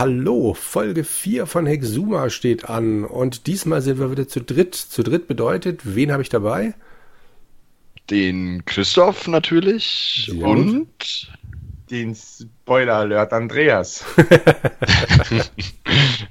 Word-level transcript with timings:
hallo, 0.00 0.54
Folge 0.54 1.04
4 1.04 1.44
von 1.44 1.66
Hexuma 1.66 2.30
steht 2.30 2.70
an 2.70 3.04
und 3.04 3.46
diesmal 3.46 3.82
sind 3.82 3.98
wir 3.98 4.10
wieder 4.10 4.26
zu 4.26 4.40
dritt. 4.40 4.74
Zu 4.74 5.02
dritt 5.02 5.28
bedeutet, 5.28 5.82
wen 5.84 6.10
habe 6.10 6.22
ich 6.22 6.30
dabei? 6.30 6.72
Den 8.08 8.64
Christoph 8.64 9.28
natürlich 9.28 10.28
Ja. 10.28 10.46
und 10.46 11.30
Den 11.90 12.14
Spoiler 12.14 12.94
Alert 12.94 13.34
Andreas. 13.34 14.02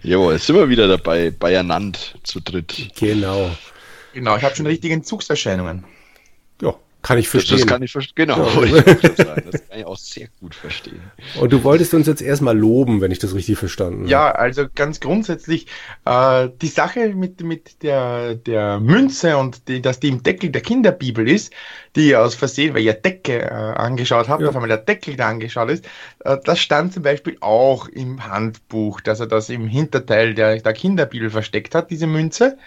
jawohl, 0.01 0.39
sind 0.39 0.55
wir 0.55 0.67
wieder 0.67 0.87
dabei, 0.87 1.29
beieinander 1.29 1.99
zu 2.23 2.39
dritt. 2.39 2.89
Genau. 2.99 3.51
Genau, 4.15 4.35
ich 4.35 4.43
habe 4.43 4.55
schon 4.55 4.65
richtige 4.65 4.95
Entzugserscheinungen. 4.95 5.83
Ja, 6.59 6.73
kann 7.01 7.17
ich 7.17 7.29
verstehen. 7.29 7.59
das 7.59 7.67
kann 7.67 7.81
ich 7.81 7.91
verstehen. 7.91 8.13
Genau, 8.15 8.37
Ja. 8.45 8.55
wollte 8.55 8.77
ich 8.77 8.85
auch 8.85 9.01
schon 9.01 9.15
sagen. 9.25 9.43
das 9.51 9.67
kann 9.69 9.79
ich 9.79 9.85
auch 9.85 9.97
sehr 9.97 10.27
gut 10.41 10.53
verstehen. 10.55 10.99
und 11.39 11.53
du 11.53 11.63
wolltest 11.63 11.93
uns 11.93 12.07
jetzt 12.07 12.21
erstmal 12.21 12.57
loben, 12.57 12.99
wenn 13.01 13.11
ich 13.11 13.19
das 13.19 13.33
richtig 13.33 13.57
verstanden 13.57 14.01
habe. 14.01 14.09
Ja, 14.09 14.31
also 14.31 14.65
ganz 14.73 14.99
grundsätzlich, 14.99 15.67
äh, 16.05 16.49
die 16.61 16.67
Sache 16.67 17.09
mit, 17.15 17.41
mit 17.41 17.83
der, 17.83 18.35
der 18.35 18.79
Münze 18.79 19.37
und 19.37 19.67
die, 19.67 19.81
dass 19.81 19.99
die 19.99 20.09
im 20.09 20.23
Deckel 20.23 20.49
der 20.49 20.61
Kinderbibel 20.61 21.27
ist, 21.29 21.53
die 21.95 22.09
ihr 22.09 22.21
aus 22.21 22.35
Versehen, 22.35 22.73
weil 22.73 22.81
ihr 22.81 22.93
Decke 22.93 23.43
äh, 23.43 23.45
angeschaut 23.49 24.27
habt, 24.27 24.41
Ja. 24.41 24.49
auf 24.49 24.55
einmal 24.55 24.67
der 24.69 24.77
Deckel 24.77 25.15
da 25.15 25.29
angeschaut 25.29 25.69
ist, 25.69 25.85
äh, 26.25 26.37
das 26.43 26.59
stand 26.59 26.93
zum 26.93 27.03
Beispiel 27.03 27.37
auch 27.39 27.87
im 27.87 28.27
Handbuch, 28.27 28.99
dass 29.01 29.19
er 29.21 29.27
das 29.27 29.49
im 29.49 29.67
Hinterteil 29.67 30.33
der, 30.33 30.57
der 30.59 30.73
Kinderbibel 30.73 31.29
versteckt 31.29 31.75
hat, 31.75 31.89
diese 31.91 32.07
Münze. 32.07 32.57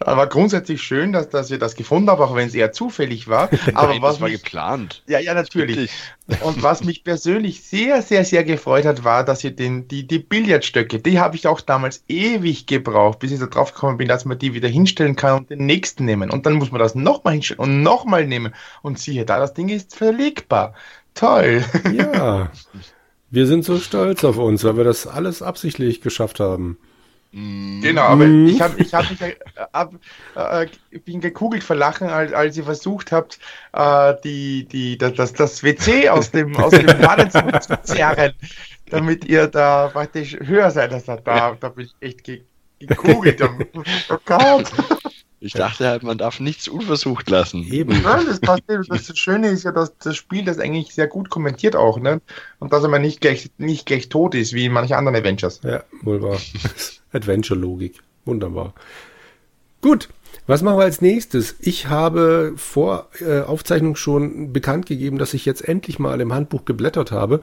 Aber 0.00 0.26
grundsätzlich 0.26 0.82
schön, 0.82 1.12
dass, 1.12 1.30
dass 1.30 1.50
ihr 1.50 1.58
das 1.58 1.74
gefunden 1.74 2.10
habt, 2.10 2.20
auch 2.20 2.34
wenn 2.34 2.46
es 2.46 2.54
eher 2.54 2.72
zufällig 2.72 3.28
war. 3.28 3.48
Aber 3.74 3.88
Nein, 3.94 4.02
was 4.02 4.14
das 4.14 4.20
war 4.20 4.28
mich, 4.28 4.42
geplant. 4.42 5.02
ja, 5.06 5.18
ja, 5.18 5.32
natürlich. 5.32 5.90
Und 6.42 6.62
was 6.62 6.84
mich 6.84 7.02
persönlich 7.02 7.62
sehr, 7.62 8.02
sehr, 8.02 8.24
sehr 8.24 8.44
gefreut 8.44 8.84
hat, 8.84 9.04
war, 9.04 9.24
dass 9.24 9.42
ihr 9.42 9.52
den, 9.52 9.88
die, 9.88 10.06
die 10.06 10.18
Billardstöcke, 10.18 10.98
die 10.98 11.18
habe 11.18 11.36
ich 11.36 11.46
auch 11.46 11.60
damals 11.60 12.04
ewig 12.08 12.66
gebraucht, 12.66 13.20
bis 13.20 13.32
ich 13.32 13.40
da 13.40 13.46
drauf 13.46 13.72
gekommen 13.72 13.96
bin, 13.96 14.08
dass 14.08 14.24
man 14.26 14.38
die 14.38 14.52
wieder 14.52 14.68
hinstellen 14.68 15.16
kann 15.16 15.38
und 15.38 15.50
den 15.50 15.64
nächsten 15.64 16.04
nehmen. 16.04 16.30
Und 16.30 16.44
dann 16.44 16.54
muss 16.54 16.70
man 16.70 16.80
das 16.80 16.94
nochmal 16.94 17.34
hinstellen 17.34 17.60
und 17.60 17.82
nochmal 17.82 18.26
nehmen. 18.26 18.54
Und 18.82 18.98
siehe 18.98 19.24
da, 19.24 19.38
das 19.38 19.54
Ding 19.54 19.68
ist 19.70 19.96
verlegbar. 19.96 20.74
Toll. 21.14 21.64
Ja. 21.96 22.50
Wir 23.30 23.46
sind 23.46 23.64
so 23.64 23.78
stolz 23.78 24.22
auf 24.24 24.38
uns, 24.38 24.62
weil 24.62 24.76
wir 24.76 24.84
das 24.84 25.06
alles 25.06 25.42
absichtlich 25.42 26.00
geschafft 26.00 26.38
haben. 26.38 26.78
Genau, 27.38 28.00
aber 28.00 28.24
Mhm. 28.24 28.46
ich 28.46 28.62
habe 28.62 28.80
ich 28.80 28.94
hab 28.94 29.10
mich 29.10 29.20
äh, 29.20 29.36
ab, 29.72 29.92
äh, 30.36 30.66
ich 30.90 31.04
bin 31.04 31.20
gekugelt 31.20 31.62
vor 31.62 31.76
Lachen, 31.76 32.08
als, 32.08 32.32
als 32.32 32.56
ihr 32.56 32.64
versucht 32.64 33.12
habt, 33.12 33.38
äh, 33.74 34.14
die, 34.24 34.64
die, 34.64 34.96
das, 34.96 35.34
das, 35.34 35.62
WC 35.62 36.08
aus 36.08 36.30
dem, 36.30 36.56
aus 36.56 36.70
dem 36.70 36.86
Badezimmer 36.98 37.60
zu 37.60 37.78
zerren, 37.82 38.32
damit 38.88 39.26
ihr 39.26 39.48
da 39.48 39.88
praktisch 39.88 40.38
höher 40.40 40.70
seid. 40.70 40.92
Das, 40.92 41.04
da, 41.04 41.16
da, 41.16 41.54
da 41.60 41.68
bin 41.68 41.84
ich 41.84 41.94
echt 42.00 42.24
ge 42.24 42.42
gekugelt. 42.78 43.42
oh 44.08 44.16
Gott. 44.24 44.72
Ich 45.38 45.52
dachte 45.52 45.86
halt, 45.86 46.02
man 46.02 46.16
darf 46.16 46.40
nichts 46.40 46.66
unversucht 46.66 47.28
lassen. 47.28 47.62
Eben. 47.62 47.92
Ja, 48.02 48.22
das, 48.24 48.40
passt, 48.40 48.62
das 48.66 49.18
Schöne 49.18 49.48
ist 49.48 49.64
ja, 49.64 49.72
dass 49.72 49.96
das 49.98 50.16
Spiel 50.16 50.44
das 50.44 50.58
eigentlich 50.58 50.94
sehr 50.94 51.08
gut 51.08 51.28
kommentiert 51.28 51.76
auch, 51.76 52.00
ne? 52.00 52.22
Und 52.58 52.72
dass 52.72 52.82
er 52.82 52.88
mal 52.88 52.98
nicht 52.98 53.20
gleich, 53.20 53.50
nicht 53.58 53.84
gleich 53.84 54.08
tot 54.08 54.34
ist, 54.34 54.54
wie 54.54 54.64
in 54.64 54.72
manchen 54.72 54.94
anderen 54.94 55.16
Avengers. 55.16 55.60
Ja, 55.62 55.84
wohl 56.02 56.22
wahr. 56.22 56.38
Adventure-Logik. 57.12 58.00
Wunderbar. 58.24 58.72
Gut, 59.82 60.08
was 60.46 60.62
machen 60.62 60.78
wir 60.78 60.84
als 60.84 61.02
nächstes? 61.02 61.56
Ich 61.60 61.88
habe 61.88 62.54
vor 62.56 63.08
äh, 63.20 63.40
Aufzeichnung 63.40 63.94
schon 63.96 64.52
bekannt 64.52 64.86
gegeben, 64.86 65.18
dass 65.18 65.34
ich 65.34 65.44
jetzt 65.44 65.66
endlich 65.66 65.98
mal 65.98 66.20
im 66.20 66.32
Handbuch 66.32 66.64
geblättert 66.64 67.12
habe. 67.12 67.42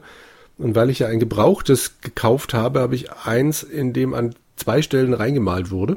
Und 0.58 0.74
weil 0.74 0.90
ich 0.90 1.00
ja 1.00 1.08
ein 1.08 1.20
gebrauchtes 1.20 2.00
gekauft 2.00 2.54
habe, 2.54 2.80
habe 2.80 2.94
ich 2.94 3.12
eins, 3.12 3.62
in 3.62 3.92
dem 3.92 4.14
an 4.14 4.34
zwei 4.56 4.82
Stellen 4.82 5.14
reingemalt 5.14 5.70
wurde. 5.70 5.96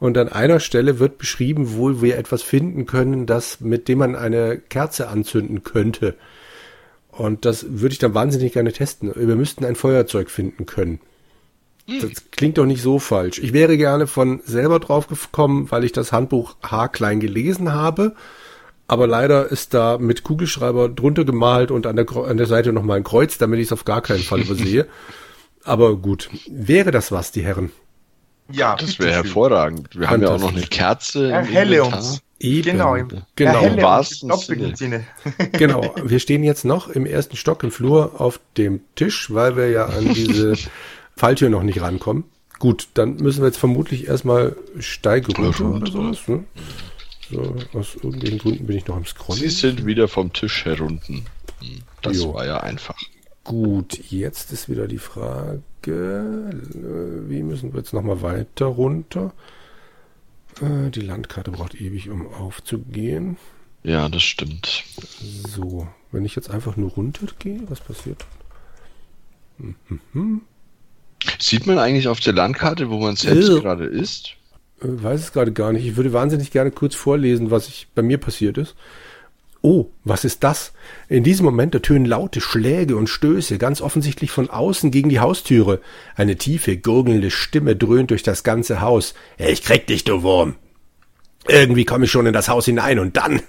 Und 0.00 0.16
an 0.16 0.30
einer 0.30 0.60
Stelle 0.60 0.98
wird 0.98 1.18
beschrieben, 1.18 1.76
wo 1.76 2.00
wir 2.00 2.18
etwas 2.18 2.42
finden 2.42 2.86
können, 2.86 3.26
das, 3.26 3.60
mit 3.60 3.86
dem 3.86 3.98
man 3.98 4.16
eine 4.16 4.58
Kerze 4.58 5.08
anzünden 5.08 5.62
könnte. 5.62 6.16
Und 7.12 7.44
das 7.44 7.66
würde 7.68 7.92
ich 7.92 7.98
dann 7.98 8.14
wahnsinnig 8.14 8.54
gerne 8.54 8.72
testen. 8.72 9.12
Wir 9.14 9.36
müssten 9.36 9.64
ein 9.64 9.76
Feuerzeug 9.76 10.30
finden 10.30 10.64
können. 10.64 11.00
Das 11.86 12.30
klingt 12.30 12.56
doch 12.56 12.66
nicht 12.66 12.82
so 12.82 12.98
falsch. 12.98 13.38
Ich 13.40 13.52
wäre 13.52 13.76
gerne 13.76 14.06
von 14.06 14.40
selber 14.44 14.78
drauf 14.78 15.08
gekommen, 15.08 15.70
weil 15.70 15.84
ich 15.84 15.92
das 15.92 16.12
Handbuch 16.12 16.56
haarklein 16.62 17.20
gelesen 17.20 17.72
habe. 17.72 18.14
Aber 18.86 19.06
leider 19.06 19.50
ist 19.50 19.74
da 19.74 19.98
mit 19.98 20.22
Kugelschreiber 20.22 20.88
drunter 20.88 21.24
gemalt 21.24 21.70
und 21.70 21.86
an 21.86 21.96
der, 21.96 22.08
an 22.16 22.36
der 22.36 22.46
Seite 22.46 22.72
nochmal 22.72 22.96
ein 22.96 23.04
Kreuz, 23.04 23.38
damit 23.38 23.60
ich 23.60 23.66
es 23.66 23.72
auf 23.72 23.84
gar 23.84 24.02
keinen 24.02 24.22
Fall 24.22 24.40
übersehe. 24.40 24.86
Aber 25.64 25.96
gut, 25.96 26.30
wäre 26.48 26.90
das 26.90 27.12
was, 27.12 27.32
die 27.32 27.42
Herren? 27.42 27.70
Ja, 28.52 28.76
Das 28.76 28.98
wäre 28.98 29.12
hervorragend. 29.12 29.88
Wir 29.98 30.08
haben 30.10 30.22
ja 30.22 30.30
auch 30.30 30.40
noch 30.40 30.52
eine. 30.52 30.62
Kerze. 30.62 31.30
Erhelle 31.30 31.84
uns. 31.84 32.22
Eben. 32.38 32.70
Genau, 32.72 32.94
im, 32.94 33.08
Genau. 33.36 33.64
Im 33.64 33.82
wahrsten 33.82 34.32
Sinne. 34.74 35.06
Genau, 35.52 35.94
wir 36.02 36.18
stehen 36.20 36.42
jetzt 36.42 36.64
noch 36.64 36.88
im 36.88 37.04
ersten 37.04 37.36
Stock 37.36 37.62
im 37.62 37.70
Flur 37.70 38.20
auf 38.20 38.40
dem 38.56 38.80
Tisch, 38.94 39.32
weil 39.32 39.56
wir 39.56 39.68
ja 39.68 39.86
an 39.86 40.14
diese 40.14 40.54
Falltür 41.16 41.50
noch 41.50 41.62
nicht 41.62 41.82
rankommen. 41.82 42.24
Gut, 42.58 42.88
dann 42.94 43.16
müssen 43.16 43.40
wir 43.42 43.46
jetzt 43.46 43.58
vermutlich 43.58 44.08
erstmal 44.08 44.56
Steige 44.78 45.34
runter 45.34 45.64
oder 45.66 45.90
sowas. 45.90 46.28
Ne? 46.28 46.44
So, 47.30 47.56
aus 47.74 47.94
irgendwelchen 47.94 48.38
Gründen 48.38 48.66
bin 48.66 48.76
ich 48.76 48.86
noch 48.86 48.96
am 48.96 49.06
Scrollen. 49.06 49.40
Sie 49.40 49.48
sind 49.48 49.86
wieder 49.86 50.08
vom 50.08 50.32
Tisch 50.32 50.64
herunten. 50.64 51.26
Das 52.02 52.16
Jo. 52.16 52.34
war 52.34 52.46
ja 52.46 52.58
einfach. 52.58 52.96
Gut, 53.44 53.98
jetzt 54.10 54.52
ist 54.52 54.68
wieder 54.68 54.88
die 54.88 54.98
Frage, 54.98 55.62
wie 55.88 57.42
müssen 57.42 57.72
wir 57.72 57.78
jetzt 57.80 57.92
nochmal 57.92 58.22
weiter 58.22 58.66
runter? 58.66 59.32
Äh, 60.60 60.90
Die 60.90 61.00
Landkarte 61.00 61.50
braucht 61.50 61.80
ewig, 61.80 62.10
um 62.10 62.26
aufzugehen. 62.32 63.36
Ja, 63.82 64.08
das 64.08 64.22
stimmt. 64.22 64.84
So, 65.48 65.88
wenn 66.12 66.24
ich 66.24 66.36
jetzt 66.36 66.50
einfach 66.50 66.76
nur 66.76 66.90
runtergehe, 66.90 67.62
was 67.68 67.80
passiert? 67.80 68.24
Sieht 71.38 71.66
man 71.66 71.78
eigentlich 71.78 72.08
auf 72.08 72.20
der 72.20 72.32
Landkarte, 72.32 72.90
wo 72.90 72.98
man 72.98 73.16
selbst 73.16 73.48
Äh. 73.48 73.60
gerade 73.60 73.84
ist? 73.84 74.30
Äh, 74.80 74.86
weiß 75.02 75.20
es 75.20 75.32
gerade 75.32 75.52
gar 75.52 75.72
nicht. 75.72 75.86
Ich 75.86 75.96
würde 75.96 76.12
wahnsinnig 76.12 76.50
gerne 76.50 76.70
kurz 76.70 76.94
vorlesen, 76.94 77.50
was 77.50 77.68
ich, 77.68 77.88
bei 77.94 78.02
mir 78.02 78.18
passiert 78.18 78.58
ist. 78.58 78.74
Oh, 79.62 79.86
was 80.04 80.24
ist 80.24 80.42
das? 80.42 80.72
In 81.08 81.22
diesem 81.22 81.44
Moment 81.44 81.74
ertönen 81.74 82.06
laute 82.06 82.40
Schläge 82.40 82.96
und 82.96 83.08
Stöße, 83.08 83.58
ganz 83.58 83.82
offensichtlich 83.82 84.30
von 84.30 84.48
außen 84.48 84.90
gegen 84.90 85.10
die 85.10 85.20
Haustüre. 85.20 85.80
Eine 86.16 86.36
tiefe, 86.36 86.78
gurgelnde 86.78 87.30
Stimme 87.30 87.76
dröhnt 87.76 88.10
durch 88.10 88.22
das 88.22 88.42
ganze 88.42 88.80
Haus. 88.80 89.14
Ich 89.36 89.62
krieg 89.62 89.86
dich, 89.86 90.04
du 90.04 90.22
Wurm! 90.22 90.56
Irgendwie 91.48 91.84
komme 91.84 92.06
ich 92.06 92.10
schon 92.10 92.26
in 92.26 92.32
das 92.32 92.48
Haus 92.48 92.64
hinein 92.66 92.98
und 92.98 93.16
dann. 93.16 93.42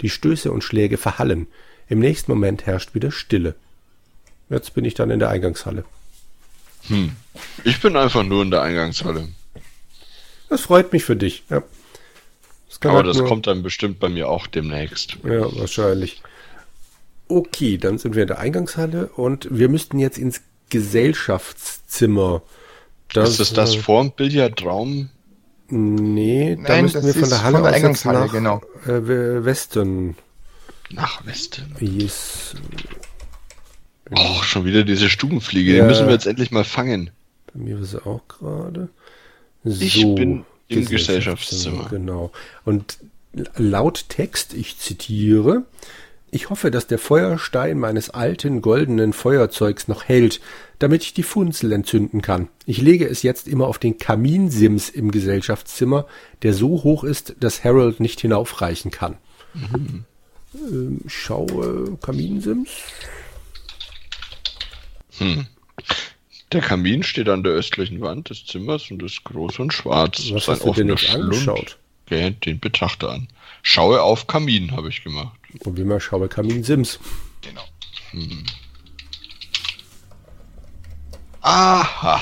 Die 0.00 0.10
Stöße 0.10 0.50
und 0.52 0.64
Schläge 0.64 0.96
verhallen. 0.96 1.48
Im 1.88 1.98
nächsten 1.98 2.30
Moment 2.30 2.66
herrscht 2.66 2.94
wieder 2.94 3.10
Stille. 3.10 3.54
Jetzt 4.48 4.74
bin 4.74 4.84
ich 4.84 4.94
dann 4.94 5.10
in 5.10 5.18
der 5.18 5.28
Eingangshalle. 5.28 5.84
Ich 7.64 7.80
bin 7.80 7.96
einfach 7.96 8.22
nur 8.22 8.42
in 8.42 8.50
der 8.50 8.62
Eingangshalle. 8.62 9.28
Das 10.48 10.62
freut 10.62 10.92
mich 10.92 11.04
für 11.04 11.16
dich. 11.16 11.42
Ja. 11.50 11.62
Das 12.68 12.80
kann 12.80 12.90
Aber 12.90 12.98
halt 12.98 13.08
das 13.08 13.16
nur- 13.18 13.26
kommt 13.28 13.46
dann 13.46 13.62
bestimmt 13.62 13.98
bei 13.98 14.08
mir 14.08 14.28
auch 14.28 14.46
demnächst. 14.46 15.16
Ja, 15.24 15.54
wahrscheinlich. 15.58 16.22
Okay, 17.28 17.76
dann 17.78 17.98
sind 17.98 18.14
wir 18.14 18.22
in 18.22 18.28
der 18.28 18.38
Eingangshalle 18.38 19.08
und 19.08 19.48
wir 19.50 19.68
müssten 19.68 19.98
jetzt 19.98 20.18
ins 20.18 20.40
Gesellschaftszimmer. 20.70 22.42
ist 23.14 23.40
das 23.40 23.52
das 23.52 23.74
äh, 23.74 23.78
vorm 23.78 24.12
Billardraum? 24.12 25.10
Nee, 25.70 26.56
da 26.56 26.62
Nein, 26.74 26.84
müssten 26.84 27.02
das 27.02 27.14
wir 27.14 27.20
von 27.20 27.28
der 27.28 27.42
Halle 27.42 27.56
von 27.56 27.64
der 27.64 27.72
Eingangshalle, 27.74 28.18
nach 28.20 28.32
genau. 28.32 28.62
äh, 28.86 29.06
We- 29.06 29.44
Westen. 29.44 30.16
Nach 30.90 31.24
Westen. 31.26 31.74
Yes. 31.80 32.54
Oh, 34.10 34.42
schon 34.42 34.64
wieder 34.64 34.84
diese 34.84 35.10
Stubenfliege. 35.10 35.76
Ja. 35.76 35.82
Die 35.82 35.88
müssen 35.88 36.06
wir 36.06 36.14
jetzt 36.14 36.26
endlich 36.26 36.50
mal 36.50 36.64
fangen. 36.64 37.10
Bei 37.52 37.60
mir 37.60 37.78
ist 37.78 37.90
sie 37.90 38.06
auch 38.06 38.22
gerade. 38.28 38.88
So, 39.64 39.84
Ich 39.84 40.00
bin 40.14 40.44
im 40.68 40.84
Gesellschaftszimmer. 40.86 41.88
Genau. 41.90 42.30
Und 42.64 42.98
laut 43.56 44.06
Text, 44.08 44.54
ich 44.54 44.78
zitiere, 44.78 45.64
ich 46.30 46.50
hoffe, 46.50 46.70
dass 46.70 46.86
der 46.86 46.98
Feuerstein 46.98 47.78
meines 47.78 48.10
alten 48.10 48.60
goldenen 48.60 49.14
Feuerzeugs 49.14 49.88
noch 49.88 50.04
hält, 50.04 50.40
damit 50.78 51.02
ich 51.02 51.14
die 51.14 51.22
Funzel 51.22 51.72
entzünden 51.72 52.20
kann. 52.20 52.48
Ich 52.66 52.82
lege 52.82 53.06
es 53.06 53.22
jetzt 53.22 53.48
immer 53.48 53.66
auf 53.66 53.78
den 53.78 53.98
Kaminsims 53.98 54.90
im 54.90 55.10
Gesellschaftszimmer, 55.10 56.06
der 56.42 56.52
so 56.52 56.82
hoch 56.84 57.02
ist, 57.02 57.36
dass 57.40 57.64
Harold 57.64 58.00
nicht 58.00 58.20
hinaufreichen 58.20 58.90
kann. 58.90 59.16
Ähm, 60.54 61.00
schaue 61.06 61.96
Kaminsims. 62.00 62.70
Der 66.52 66.62
Kamin 66.62 67.02
steht 67.02 67.28
an 67.28 67.42
der 67.42 67.52
östlichen 67.52 68.00
Wand 68.00 68.30
des 68.30 68.46
Zimmers 68.46 68.90
und 68.90 69.02
ist 69.02 69.22
groß 69.24 69.58
und 69.58 69.72
schwarz. 69.72 70.30
Was 70.32 70.46
Sein 70.46 70.56
hast 70.56 70.64
du 70.64 70.72
denn 70.72 70.96
Schlund. 70.96 71.24
angeschaut? 71.24 71.78
Okay, 72.06 72.30
den 72.30 72.58
Betrachter 72.58 73.10
an. 73.10 73.28
Schaue 73.62 74.02
auf 74.02 74.26
Kamin, 74.26 74.72
habe 74.72 74.88
ich 74.88 75.04
gemacht. 75.04 75.36
Probier 75.60 75.84
mal, 75.84 76.00
schaue 76.00 76.28
Kaminsims. 76.28 76.98
Genau. 77.42 77.64
Aha. 81.42 82.20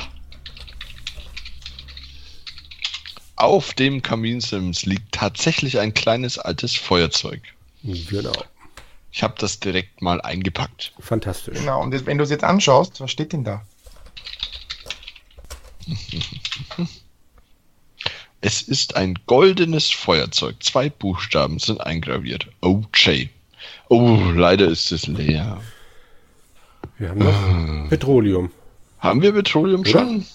Auf 3.37 3.75
dem 3.75 4.03
Kaminsims 4.03 4.87
liegt 4.87 5.13
tatsächlich 5.13 5.79
ein 5.79 5.95
kleines 5.95 6.39
altes 6.39 6.75
Feuerzeug. 6.75 7.43
Genau. 7.83 8.33
Ich 9.13 9.23
habe 9.23 9.35
das 9.39 9.61
direkt 9.61 10.03
mal 10.03 10.21
eingepackt. 10.21 10.93
Fantastisch. 10.99 11.59
Genau, 11.59 11.83
und 11.83 12.07
wenn 12.07 12.19
du 12.19 12.25
es 12.25 12.31
jetzt 12.31 12.45
anschaust, 12.45 13.01
was 13.01 13.11
steht 13.11 13.33
denn 13.33 13.45
da? 13.45 13.65
Es 18.43 18.63
ist 18.63 18.97
ein 18.97 19.15
goldenes 19.27 19.91
Feuerzeug. 19.91 20.63
Zwei 20.63 20.91
Buchstaben 20.91 21.59
sind 21.59 21.81
eingraviert. 21.81 22.47
OJ. 22.61 23.29
Oh, 23.89 24.21
leider 24.35 24.69
ist 24.69 24.93
es 24.93 25.07
leer. 25.07 25.61
Wir 26.99 27.09
haben 27.09 27.19
noch 27.19 27.89
Petroleum. 27.89 28.51
Haben 28.99 29.23
wir 29.23 29.33
Petroleum 29.33 29.81
Oder? 29.81 29.91
schon? 29.91 30.27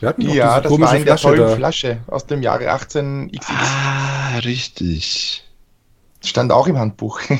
Wir 0.00 0.08
hatten 0.08 0.22
noch 0.26 0.34
Ja, 0.34 0.60
das 0.60 0.72
war 0.80 0.96
in 0.96 1.04
der 1.04 1.16
Flasche 1.18 1.36
tollen 1.36 1.48
da. 1.50 1.56
Flasche 1.56 2.00
aus 2.06 2.26
dem 2.26 2.42
Jahre 2.42 2.72
18XX. 2.72 3.40
Ah, 3.46 4.38
richtig. 4.38 5.44
Stand 6.24 6.52
auch 6.52 6.66
im 6.66 6.78
Handbuch. 6.78 7.20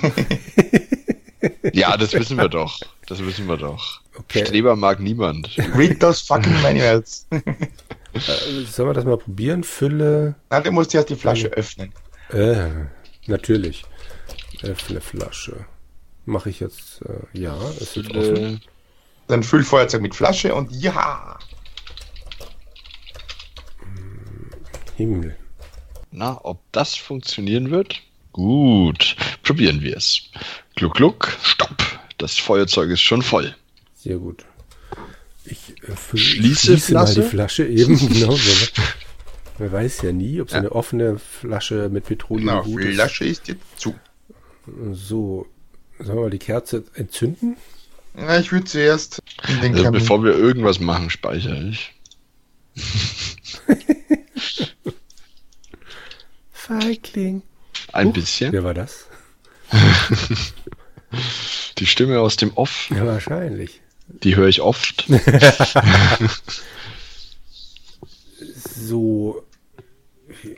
Ja, 1.73 1.97
das 1.97 2.13
wissen 2.13 2.37
wir 2.37 2.49
doch. 2.49 2.79
Das 3.07 3.25
wissen 3.25 3.47
wir 3.49 3.57
doch. 3.57 4.01
Okay. 4.17 4.45
Streber 4.45 4.77
mag 4.77 5.01
niemand. 5.01 5.57
Read 5.75 6.01
those 6.01 6.25
fucking 6.25 6.61
manuals. 6.63 7.27
Äh, 7.31 8.65
Sollen 8.67 8.89
wir 8.91 8.95
das 8.95 9.05
mal 9.05 9.17
probieren? 9.17 9.63
Fülle. 9.65 10.35
Na, 10.51 10.61
du 10.61 10.73
musst 10.73 10.95
erst 10.95 11.11
die 11.11 11.17
Flasche 11.17 11.49
öffnen. 11.49 11.93
Äh, 12.31 12.69
natürlich. 13.27 13.85
Öffne 14.63 15.01
Flasche. 15.01 15.65
Mache 16.27 16.51
ich 16.51 16.61
jetzt. 16.61 17.03
Äh, 17.03 17.39
ja, 17.39 17.57
es 17.81 17.97
ist 17.97 18.11
offen. 18.11 18.37
Äh, 18.57 18.59
Dann 19.29 19.43
füll 19.43 19.63
Feuerzeug 19.65 20.03
mit 20.03 20.15
Flasche 20.15 20.55
und 20.55 20.71
ja. 20.73 21.39
Himmel. 24.97 25.37
na, 26.11 26.39
ob 26.45 26.61
das 26.73 26.95
funktionieren 26.95 27.71
wird? 27.71 28.03
Gut, 28.33 29.17
probieren 29.51 29.81
wir 29.83 29.97
es. 29.97 30.23
Gluck, 30.77 30.95
gluck, 30.95 31.37
stopp. 31.43 31.75
Das 32.19 32.39
Feuerzeug 32.39 32.91
ist 32.91 33.01
schon 33.01 33.23
voll. 33.23 33.55
Sehr 33.97 34.17
gut. 34.19 34.45
Ich 35.45 35.75
äh, 35.89 35.97
füll- 35.97 36.19
Schließe 36.19 36.95
mal 36.95 37.13
die 37.13 37.23
Flasche 37.23 37.67
eben. 37.67 37.97
Genau. 38.09 38.33
so. 38.37 38.83
Man 39.59 39.73
weiß 39.73 40.03
ja 40.03 40.13
nie, 40.13 40.41
ob 40.41 40.51
so 40.51 40.57
eine 40.57 40.71
offene 40.73 41.19
Flasche 41.19 41.89
mit 41.91 42.05
Petroleum 42.07 42.47
Na, 42.47 42.61
gut 42.61 42.83
ist. 42.83 42.95
Flasche 42.95 43.25
ist 43.25 43.49
jetzt 43.49 43.61
zu. 43.77 43.95
So. 44.93 45.47
Sollen 45.99 46.17
wir 46.19 46.23
mal 46.23 46.31
die 46.31 46.39
Kerze 46.39 46.85
entzünden? 46.95 47.57
Na, 48.15 48.39
ich 48.39 48.53
würde 48.53 48.65
zuerst 48.67 49.21
in 49.49 49.61
den 49.61 49.73
Also 49.73 49.85
Kamin. 49.85 50.01
bevor 50.01 50.23
wir 50.25 50.33
irgendwas 50.33 50.79
machen, 50.81 51.11
speichere 51.11 51.63
ich. 51.69 51.93
Feigling. 56.53 57.43
Ein 57.93 58.09
Huch, 58.09 58.13
bisschen. 58.15 58.53
Wer 58.53 58.65
war 58.65 58.75
das? 58.75 59.07
Die 61.79 61.87
Stimme 61.87 62.21
aus 62.21 62.37
dem 62.37 62.53
Off, 62.55 62.89
Ja, 62.91 63.07
wahrscheinlich. 63.07 63.81
die 64.09 64.37
höre 64.37 64.49
ich 64.49 64.61
oft. 64.61 65.07
So. 68.65 69.45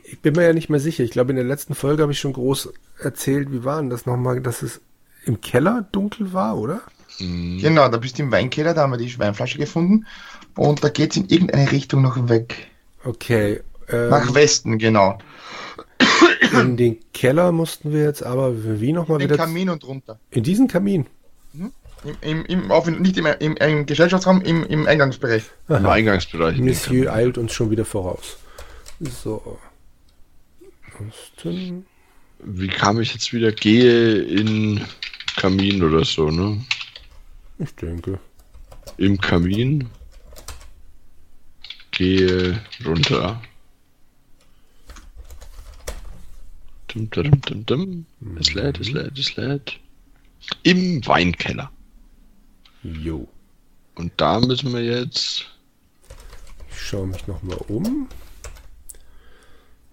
Ich 0.05 0.21
bin 0.21 0.35
mir 0.35 0.45
ja 0.47 0.53
nicht 0.53 0.69
mehr 0.71 0.81
sicher. 0.81 1.03
Ich 1.03 1.11
glaube, 1.11 1.31
in 1.31 1.37
der 1.37 1.45
letzten 1.45 1.75
Folge 1.75 2.03
habe 2.03 2.13
ich 2.13 2.21
schon 2.21 2.33
groß 2.35 2.73
erzählt, 3.01 3.51
wie 3.53 3.65
war 3.65 3.81
denn 3.81 3.91
das 3.91 4.07
nochmal, 4.07 4.41
dass 4.41 4.63
es 4.63 4.81
im 5.25 5.41
Keller 5.41 5.89
dunkel 5.93 6.33
war, 6.33 6.57
oder? 6.59 6.83
Genau, 7.19 7.89
da 7.89 7.97
bist 7.99 8.19
du 8.19 8.23
im 8.23 8.33
Weinkeller, 8.33 8.75
da 8.75 8.83
haben 8.83 8.93
wir 8.93 8.97
die 8.99 9.19
Weinflasche 9.19 9.59
gefunden. 9.59 10.07
Und 10.55 10.85
da 10.85 10.89
geht's 10.89 11.17
in 11.17 11.29
irgendeine 11.29 11.71
Richtung 11.73 12.03
noch 12.03 12.29
weg. 12.29 12.69
Okay. 13.05 13.61
Ähm, 13.89 14.11
Nach 14.11 14.33
Westen, 14.35 14.79
genau. 14.79 15.19
In 16.53 16.77
den 16.77 16.99
Keller 17.13 17.53
mussten 17.53 17.93
wir 17.93 18.05
jetzt 18.05 18.23
aber 18.23 18.53
wie 18.81 18.93
nochmal 18.93 19.19
Den 19.19 19.29
wieder 19.29 19.37
Kamin 19.37 19.69
und 19.71 19.85
runter. 19.85 20.19
in 20.31 20.43
diesen 20.43 20.69
Kamin. 20.69 21.07
Im, 21.55 22.17
im, 22.21 22.45
im, 22.47 22.71
auf, 22.73 22.87
nicht 22.89 23.17
im, 23.17 23.27
im, 23.27 23.57
im 23.57 23.87
Gesellschaftsraum, 23.87 24.41
im, 24.43 24.65
im 24.65 24.87
Eingangsbereich. 24.87 25.45
Im 25.69 25.87
Eingangsbereich. 25.87 26.59
Monsieur 26.59 27.13
eilt 27.13 27.39
uns 27.39 27.53
schon 27.53 27.71
wieder 27.71 27.85
voraus. 27.85 28.37
So. 29.01 29.59
Osten. 31.09 31.87
Wie 32.45 32.69
kam 32.69 33.01
ich 33.01 33.15
jetzt 33.15 33.33
wieder? 33.33 33.53
Gehe 33.53 34.21
in 34.23 34.81
Kamin 35.37 35.83
oder 35.83 36.05
so, 36.05 36.29
ne? 36.31 36.65
Ich 37.59 37.75
denke. 37.77 38.19
Im 38.97 39.21
Kamin. 39.21 39.89
Gehe 41.93 42.61
runter. 42.85 43.41
Dum, 46.95 47.09
dum, 47.11 47.41
dum, 47.41 47.67
dum. 47.67 48.07
Es 48.39 48.55
lädt, 48.55 48.79
es 48.81 48.91
lädt, 48.91 49.19
es 49.19 49.37
lädt. 49.37 49.79
Im 50.63 51.07
Weinkeller. 51.07 51.71
Jo. 52.83 53.29
Und 53.95 54.13
da 54.17 54.41
müssen 54.41 54.73
wir 54.73 54.83
jetzt. 54.83 55.47
Ich 56.71 56.81
schaue 56.81 57.07
mich 57.07 57.27
nochmal 57.27 57.59
um. 57.69 58.09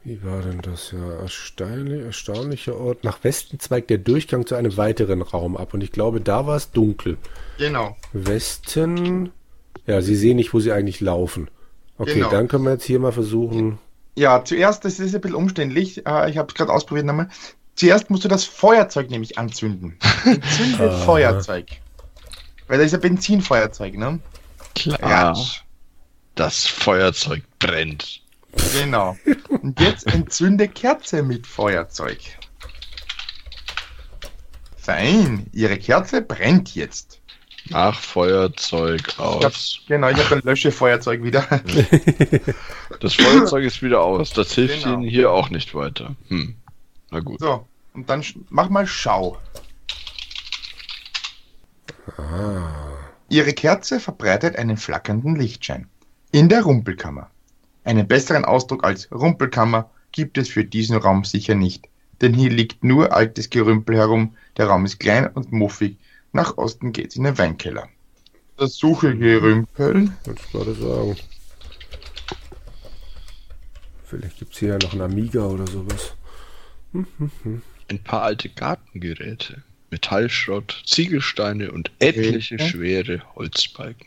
Wie 0.03 0.23
war 0.23 0.41
denn 0.41 0.61
das 0.61 0.91
ja? 0.91 1.13
Erstaunlich, 1.21 2.01
erstaunlicher 2.03 2.75
Ort. 2.77 3.03
Nach 3.03 3.23
Westen 3.23 3.59
zweigt 3.59 3.89
der 3.89 3.97
Durchgang 3.97 4.45
zu 4.47 4.55
einem 4.55 4.75
weiteren 4.77 5.21
Raum 5.21 5.55
ab. 5.57 5.73
Und 5.73 5.81
ich 5.83 5.91
glaube, 5.91 6.21
da 6.21 6.47
war 6.47 6.55
es 6.55 6.71
dunkel. 6.71 7.17
Genau. 7.57 7.95
Westen. 8.13 9.31
Ja, 9.85 10.01
Sie 10.01 10.15
sehen 10.15 10.37
nicht, 10.37 10.53
wo 10.53 10.59
Sie 10.59 10.71
eigentlich 10.71 11.01
laufen. 11.01 11.49
Okay, 11.97 12.15
Genau. 12.15 12.29
dann 12.29 12.47
können 12.47 12.63
wir 12.63 12.71
jetzt 12.71 12.85
hier 12.85 12.99
mal 12.99 13.11
versuchen. 13.11 13.77
Ja, 14.19 14.43
zuerst, 14.43 14.83
das 14.83 14.99
ist 14.99 15.15
ein 15.15 15.21
bisschen 15.21 15.35
umständlich, 15.35 16.05
äh, 16.05 16.29
ich 16.29 16.37
habe 16.37 16.49
es 16.49 16.53
gerade 16.53 16.73
ausprobiert 16.73 17.05
nochmal. 17.05 17.29
Zuerst 17.75 18.09
musst 18.09 18.25
du 18.25 18.27
das 18.27 18.43
Feuerzeug 18.43 19.09
nämlich 19.09 19.37
anzünden. 19.37 19.97
Entzünde 20.25 20.91
Aha. 20.91 21.05
Feuerzeug. 21.05 21.67
Weil 22.67 22.79
da 22.79 22.83
ist 22.83 22.93
ein 22.93 22.99
Benzinfeuerzeug, 22.99 23.97
ne? 23.97 24.19
Klar. 24.75 25.37
Das 26.35 26.67
Feuerzeug 26.67 27.43
brennt. 27.59 28.21
Genau. 28.73 29.15
Und 29.47 29.79
jetzt 29.79 30.05
entzünde 30.13 30.67
Kerze 30.67 31.23
mit 31.23 31.47
Feuerzeug. 31.47 32.19
Fein, 34.75 35.47
Ihre 35.53 35.77
Kerze 35.77 36.21
brennt 36.21 36.75
jetzt. 36.75 37.18
Mach 37.71 37.99
Feuerzeug 37.99 39.01
Ich 39.07 39.17
hab, 39.17 39.45
aus. 39.45 39.79
genau, 39.87 40.09
ich 40.09 40.17
habe 40.17 40.35
ein 40.35 40.41
Löschefeuerzeug 40.43 41.23
wieder. 41.23 41.45
Das 43.01 43.13
Feuerzeug 43.13 43.63
ist 43.63 43.81
wieder 43.81 44.01
aus. 44.01 44.31
Das 44.31 44.51
hilft 44.53 44.83
Genau. 44.83 44.95
Ihnen 44.99 45.03
hier 45.09 45.31
auch 45.31 45.49
nicht 45.49 45.73
weiter. 45.75 46.15
Hm. 46.27 46.55
Na 47.11 47.19
gut. 47.21 47.39
So, 47.39 47.65
und 47.93 48.09
dann 48.09 48.23
mach 48.49 48.69
mal 48.69 48.85
Schau. 48.87 49.37
Ihre 53.29 53.53
Kerze 53.53 53.99
verbreitet 53.99 54.55
einen 54.57 54.77
flackernden 54.77 55.35
Lichtschein. 55.35 55.87
In 56.31 56.49
der 56.49 56.63
Rumpelkammer. 56.63 57.29
Einen 57.83 58.07
besseren 58.07 58.43
Ausdruck 58.45 58.83
als 58.83 59.09
Rumpelkammer 59.11 59.89
gibt 60.11 60.37
es 60.37 60.49
für 60.49 60.65
diesen 60.65 60.97
Raum 60.97 61.23
sicher 61.23 61.55
nicht, 61.55 61.87
denn 62.21 62.33
hier 62.33 62.49
liegt 62.49 62.83
nur 62.83 63.13
altes 63.13 63.49
Gerümpel 63.49 63.95
herum, 63.95 64.35
der 64.57 64.67
Raum 64.67 64.85
ist 64.85 64.99
klein 64.99 65.27
und 65.27 65.51
muffig, 65.51 65.97
nach 66.33 66.57
Osten 66.57 66.91
geht's 66.91 67.15
in 67.15 67.23
den 67.23 67.37
Weinkeller. 67.37 67.87
Das 68.57 68.75
suche 68.75 69.15
Gerümpel. 69.17 70.11
Wollte 70.25 70.41
ich 70.45 70.51
gerade 70.51 70.73
sagen. 70.75 71.15
Vielleicht 74.05 74.39
gibt 74.39 74.53
es 74.53 74.59
hier 74.59 74.69
ja 74.69 74.77
noch 74.81 74.91
einen 74.93 75.01
Amiga 75.01 75.45
oder 75.45 75.67
sowas. 75.67 76.13
Ein 76.93 78.03
paar 78.03 78.23
alte 78.23 78.49
Gartengeräte. 78.49 79.63
Metallschrott, 79.91 80.83
Ziegelsteine 80.85 81.71
und 81.71 81.91
etliche 81.99 82.55
Okay. 82.55 82.69
schwere 82.69 83.21
Holzbalken. 83.35 84.05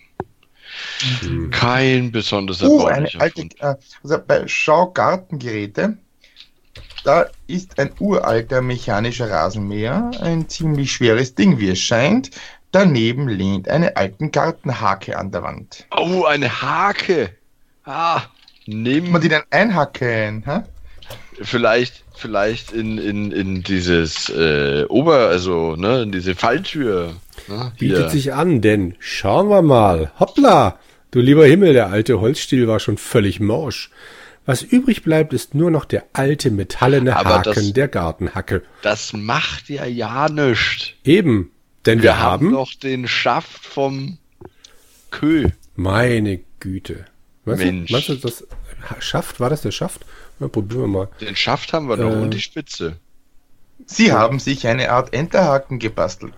Kein 1.50 2.12
besonders 2.12 2.62
Uh, 2.62 2.84
eine 2.86 3.06
erbaulicher 3.12 3.20
alte, 3.20 3.40
Fund. 3.40 3.60
äh, 3.60 3.74
also 4.02 4.18
bei 4.26 4.46
Schau 4.46 4.90
Gartengeräte, 4.92 5.98
da 7.04 7.26
ist 7.46 7.78
ein 7.78 7.90
uralter 7.98 8.62
mechanischer 8.62 9.30
Rasenmäher, 9.30 10.10
ein 10.20 10.48
ziemlich 10.48 10.92
schweres 10.92 11.34
Ding, 11.34 11.58
wie 11.58 11.70
es 11.70 11.80
scheint. 11.80 12.30
Daneben 12.70 13.28
lehnt 13.28 13.68
eine 13.68 13.96
alten 13.96 14.30
Gartenhake 14.30 15.18
an 15.18 15.30
der 15.30 15.42
Wand. 15.42 15.86
Oh, 15.90 16.24
eine 16.24 16.62
Hake. 16.62 17.30
Ah, 17.84 18.20
Kann 18.20 18.82
nimm 18.82 19.10
man 19.10 19.20
die 19.20 19.28
dann 19.28 19.42
einhacken? 19.50 20.42
Hä? 20.46 20.60
vielleicht, 21.40 22.04
vielleicht 22.14 22.72
in, 22.72 22.98
in, 22.98 23.32
in 23.32 23.62
dieses 23.62 24.28
äh, 24.30 24.84
Ober, 24.88 25.28
also, 25.28 25.76
ne, 25.76 26.02
in 26.02 26.12
diese 26.12 26.34
Falltür. 26.34 27.14
Ne, 27.48 27.72
Bietet 27.78 27.98
hier. 27.98 28.08
sich 28.10 28.32
an, 28.32 28.60
denn 28.60 28.94
schauen 28.98 29.48
wir 29.48 29.62
mal. 29.62 30.12
Hoppla! 30.18 30.78
Du 31.10 31.20
lieber 31.20 31.44
Himmel, 31.44 31.74
der 31.74 31.88
alte 31.88 32.20
Holzstiel 32.20 32.68
war 32.68 32.80
schon 32.80 32.96
völlig 32.96 33.38
morsch. 33.38 33.90
Was 34.44 34.62
übrig 34.62 35.02
bleibt, 35.04 35.32
ist 35.32 35.54
nur 35.54 35.70
noch 35.70 35.84
der 35.84 36.04
alte 36.12 36.50
metallene 36.50 37.16
Aber 37.16 37.36
Haken 37.36 37.52
das- 37.54 37.72
der 37.72 37.88
Gartenhacke. 37.88 38.62
Das 38.82 39.12
macht 39.12 39.68
ja 39.68 39.84
ja 39.84 40.28
nichts. 40.28 40.88
Eben, 41.04 41.52
denn 41.86 41.98
wir, 41.98 42.04
Wir 42.04 42.18
haben 42.18 42.46
haben 42.46 42.52
doch 42.52 42.74
den 42.74 43.06
Schaft 43.06 43.64
vom 43.64 44.18
Kö. 45.10 45.48
Meine 45.76 46.40
Güte. 46.60 47.04
Meinst 47.44 47.64
Mensch. 47.64 47.88
Du, 47.88 47.92
meinst 47.94 48.08
du, 48.08 48.14
das 48.16 48.46
Schaft? 49.00 49.38
War 49.40 49.50
das 49.50 49.62
der 49.62 49.70
Schaft? 49.70 50.04
Na, 50.38 50.48
probieren 50.48 50.80
wir 50.82 50.88
mal. 50.88 51.08
Den 51.20 51.36
Schaft 51.36 51.72
haben 51.72 51.88
wir 51.88 51.96
noch 51.96 52.10
Äh. 52.10 52.14
und 52.22 52.30
die 52.34 52.40
Spitze. 52.40 52.96
Sie 53.86 54.12
haben 54.12 54.38
sich 54.40 54.66
eine 54.66 54.90
Art 54.90 55.12
Enterhaken 55.14 55.78
gebastelt. 55.78 56.34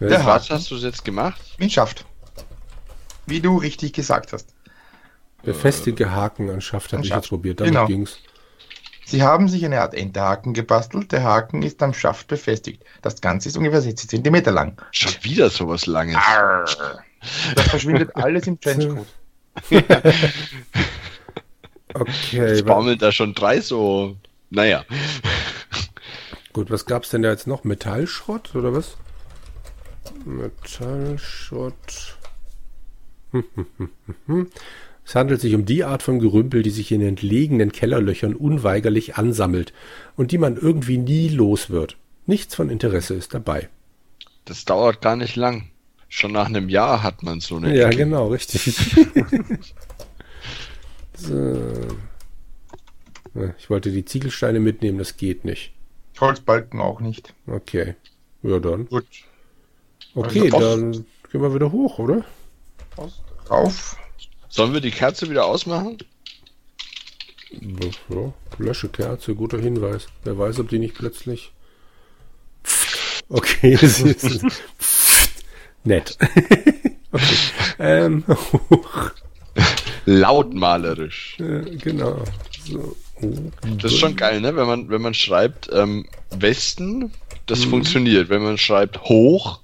Ja, 0.00 0.08
Der 0.08 0.18
das- 0.18 0.18
Haken. 0.26 0.40
Was 0.40 0.50
hast 0.50 0.70
du 0.70 0.76
jetzt 0.76 1.04
gemacht? 1.04 1.40
Mit 1.58 1.72
Schaft. 1.72 2.04
Wie 3.26 3.40
du 3.40 3.56
richtig 3.58 3.92
gesagt 3.92 4.32
hast. 4.32 4.53
Der 5.46 5.54
festige 5.54 6.10
Haken 6.12 6.50
an 6.50 6.60
Schaft 6.60 6.92
habe 6.92 7.04
ich 7.04 7.10
jetzt 7.10 7.28
probiert. 7.28 7.60
Damit 7.60 7.72
Genau. 7.74 7.86
ging's. 7.86 8.18
Sie 9.06 9.22
haben 9.22 9.48
sich 9.48 9.64
eine 9.64 9.80
Art 9.82 9.94
Enterhaken 9.94 10.54
gebastelt. 10.54 11.12
Der 11.12 11.22
Haken 11.22 11.62
ist 11.62 11.82
am 11.82 11.92
Schaft 11.92 12.26
befestigt. 12.28 12.82
Das 13.02 13.20
Ganze 13.20 13.50
ist 13.50 13.56
ungefähr 13.58 13.82
60 13.82 14.08
Zentimeter 14.08 14.50
lang. 14.50 14.80
Schon 14.92 15.12
wieder 15.22 15.50
sowas 15.50 15.84
Langes. 15.86 16.16
Arr. 16.16 16.64
Das 17.54 17.68
verschwindet 17.68 18.16
alles 18.16 18.46
im 18.46 18.58
Trenchcoat. 18.60 19.06
Okay, 21.96 22.48
Jetzt 22.48 22.64
wa- 22.66 22.74
baumeln 22.74 22.98
da 22.98 23.12
schon 23.12 23.34
drei 23.34 23.60
so. 23.60 24.16
Naja. 24.50 24.84
gut, 26.52 26.68
was 26.70 26.86
gab's 26.86 27.10
denn 27.10 27.22
da 27.22 27.30
jetzt 27.30 27.46
noch? 27.46 27.62
Metallschrott 27.62 28.52
oder 28.56 28.72
was? 28.74 28.96
Metallschrott. 30.24 32.18
Es 35.06 35.14
handelt 35.14 35.40
sich 35.40 35.54
um 35.54 35.64
die 35.66 35.84
Art 35.84 36.02
von 36.02 36.18
Gerümpel, 36.18 36.62
die 36.62 36.70
sich 36.70 36.90
in 36.90 37.02
entlegenen 37.02 37.72
Kellerlöchern 37.72 38.34
unweigerlich 38.34 39.16
ansammelt 39.16 39.72
und 40.16 40.32
die 40.32 40.38
man 40.38 40.56
irgendwie 40.56 40.96
nie 40.96 41.28
los 41.28 41.68
wird. 41.70 41.96
Nichts 42.26 42.54
von 42.54 42.70
Interesse 42.70 43.14
ist 43.14 43.34
dabei. 43.34 43.68
Das 44.46 44.64
dauert 44.64 45.02
gar 45.02 45.16
nicht 45.16 45.36
lang. 45.36 45.68
Schon 46.08 46.32
nach 46.32 46.46
einem 46.46 46.68
Jahr 46.68 47.02
hat 47.02 47.22
man 47.22 47.40
so 47.40 47.56
eine 47.56 47.76
Ja, 47.76 47.88
Ecke. 47.88 47.98
genau, 47.98 48.28
richtig. 48.28 48.64
so. 51.16 51.62
Ich 53.58 53.68
wollte 53.68 53.90
die 53.90 54.04
Ziegelsteine 54.04 54.60
mitnehmen, 54.60 54.98
das 54.98 55.16
geht 55.16 55.44
nicht. 55.44 55.72
Holzbalken 56.20 56.80
auch 56.80 57.00
nicht. 57.00 57.34
Okay. 57.46 57.94
Ja, 58.42 58.60
dann. 58.60 58.86
Gut. 58.86 59.06
Okay, 60.14 60.50
Also, 60.52 60.76
dann 60.76 60.92
gehen 61.32 61.42
wir 61.42 61.52
wieder 61.54 61.72
hoch, 61.72 61.98
oder? 61.98 62.24
Rauf. 63.50 63.96
Sollen 64.54 64.72
wir 64.72 64.80
die 64.80 64.92
Kerze 64.92 65.28
wieder 65.28 65.46
ausmachen? 65.46 65.98
Ja, 67.50 68.32
lösche 68.58 68.88
Kerze, 68.88 69.34
guter 69.34 69.58
Hinweis. 69.58 70.06
Wer 70.22 70.38
weiß, 70.38 70.60
ob 70.60 70.68
die 70.68 70.78
nicht 70.78 70.94
plötzlich. 70.94 71.50
Okay, 73.28 73.74
sie 73.82 74.10
ist 74.10 74.46
nett. 75.82 76.16
okay. 77.10 77.36
Ähm, 77.80 78.22
hoch. 78.28 79.10
Lautmalerisch. 80.04 81.36
Äh, 81.40 81.74
genau. 81.74 82.22
So. 82.64 82.94
Das 83.82 83.90
ist 83.90 83.98
schon 83.98 84.14
geil, 84.14 84.40
ne? 84.40 84.54
Wenn 84.54 84.68
man, 84.68 84.88
wenn 84.88 85.02
man 85.02 85.14
schreibt 85.14 85.68
ähm, 85.72 86.06
Westen, 86.30 87.10
das 87.46 87.64
funktioniert. 87.64 88.28
Wenn 88.28 88.44
man 88.44 88.58
schreibt 88.58 89.00
hoch, 89.02 89.62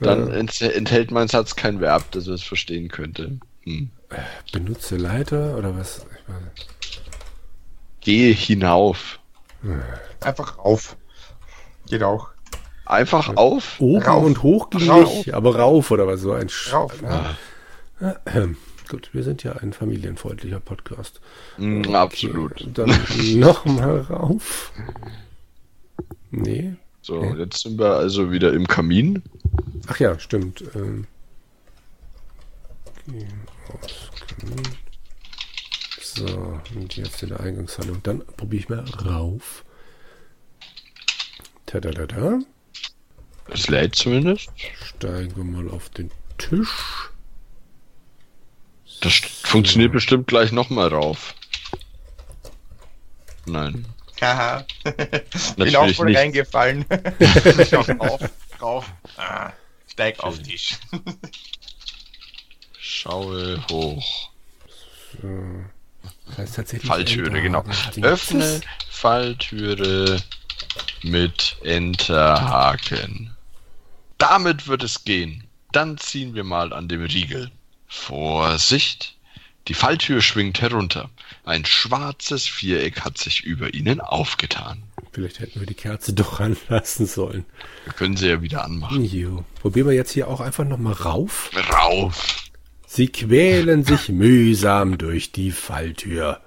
dann 0.00 0.26
Ja. 0.26 0.34
ent 0.34 0.60
enthält 0.60 1.12
mein 1.12 1.28
Satz 1.28 1.54
kein 1.54 1.80
Verb, 1.80 2.10
das 2.10 2.26
es 2.26 2.42
verstehen 2.42 2.88
könnte. 2.88 3.38
Hm. 3.62 3.90
Benutze 4.52 4.96
Leiter 4.96 5.56
oder 5.56 5.76
was? 5.76 6.06
Gehe 8.00 8.32
hinauf. 8.32 9.20
Einfach 10.20 10.58
rauf. 10.58 10.96
Geht 11.88 12.02
auch. 12.02 12.28
Einfach 12.84 13.36
auf. 13.36 13.80
Oben 13.80 14.02
Rauf. 14.02 14.24
und 14.24 14.42
hoch 14.42 14.70
ging 14.70 14.90
Rauf. 14.90 15.14
nicht, 15.14 15.34
aber 15.34 15.56
rauf 15.56 15.90
oder 15.90 16.06
was? 16.06 16.20
So 16.20 16.32
ein 16.32 16.48
Sch 16.48 16.72
Rauf. 16.72 17.00
Ja. 17.02 18.16
Ähm, 18.26 18.56
Gut, 18.88 19.08
wir 19.12 19.22
sind 19.22 19.42
ja 19.42 19.52
ein 19.52 19.72
familienfreundlicher 19.72 20.60
Podcast. 20.60 21.20
Mm, 21.56 21.94
Absolut. 21.94 22.60
Okay, 22.60 22.70
dann 22.74 22.90
nochmal 23.40 24.00
rauf. 24.00 24.72
Nee. 26.30 26.74
So, 27.00 27.22
jetzt 27.24 27.62
sind 27.62 27.78
wir 27.78 27.94
also 27.96 28.30
wieder 28.30 28.52
im 28.52 28.66
Kamin. 28.66 29.22
Ach 29.86 29.98
ja, 29.98 30.18
stimmt. 30.18 30.62
Ähm, 30.74 31.06
gehen 33.06 33.28
aus 33.68 34.10
Kamin. 34.26 34.62
So, 36.00 36.60
und 36.74 36.96
jetzt 36.96 37.22
in 37.22 37.30
der 37.30 37.40
Eingangshalle. 37.40 37.92
Und 37.92 38.06
dann 38.06 38.24
probiere 38.36 38.62
ich 38.62 38.68
mal 38.68 38.84
rauf. 39.06 39.64
Tadadada. 41.66 42.40
Es 43.48 43.68
lädt 43.68 43.94
zumindest. 43.94 44.50
Steigen 44.84 45.36
wir 45.36 45.44
mal 45.44 45.70
auf 45.70 45.88
den 45.90 46.10
Tisch. 46.38 47.10
Das 49.00 49.14
funktioniert 49.14 49.92
bestimmt 49.92 50.26
gleich 50.26 50.52
nochmal 50.52 50.88
rauf. 50.88 51.34
Nein. 53.46 53.86
Haha. 54.20 54.64
Bin 55.56 55.76
auch 55.76 55.86
nicht. 55.86 56.00
reingefallen. 56.00 56.84
Auf, 57.98 58.20
rauf. 58.60 58.92
Ah, 59.16 59.52
steig 59.88 60.20
auf 60.20 60.40
Tisch. 60.40 60.78
Schaue 62.92 63.64
hoch. 63.70 64.30
Das 66.26 66.38
heißt 66.38 66.56
tatsächlich 66.56 66.88
Falltüre, 66.88 67.30
ein 67.30 67.42
genau. 67.42 67.64
Öffne 68.02 68.60
Falltüre 68.90 70.22
mit 71.02 71.56
Enterhaken. 71.62 73.34
Damit 74.18 74.68
wird 74.68 74.82
es 74.84 75.04
gehen. 75.04 75.44
Dann 75.72 75.96
ziehen 75.96 76.34
wir 76.34 76.44
mal 76.44 76.72
an 76.72 76.86
dem 76.88 77.02
Riegel. 77.02 77.50
Vorsicht! 77.88 79.16
Die 79.68 79.74
Falltür 79.74 80.20
schwingt 80.20 80.60
herunter. 80.60 81.08
Ein 81.44 81.64
schwarzes 81.64 82.46
Viereck 82.46 83.00
hat 83.00 83.16
sich 83.16 83.42
über 83.42 83.74
ihnen 83.74 84.00
aufgetan. 84.00 84.82
Vielleicht 85.12 85.40
hätten 85.40 85.60
wir 85.60 85.66
die 85.66 85.74
Kerze 85.74 86.12
doch 86.14 86.40
anlassen 86.40 87.06
sollen. 87.06 87.46
Wir 87.84 87.94
können 87.94 88.16
sie 88.16 88.28
ja 88.28 88.42
wieder 88.42 88.64
anmachen. 88.64 89.02
Jo. 89.04 89.44
Probieren 89.60 89.88
wir 89.88 89.94
jetzt 89.94 90.12
hier 90.12 90.28
auch 90.28 90.40
einfach 90.40 90.64
nochmal 90.64 90.94
rauf. 90.94 91.50
Rauf! 91.72 92.51
Sie 92.94 93.08
quälen 93.08 93.84
sich 93.84 94.10
mühsam 94.10 94.98
durch 94.98 95.32
die 95.32 95.50
Falltür. 95.50 96.42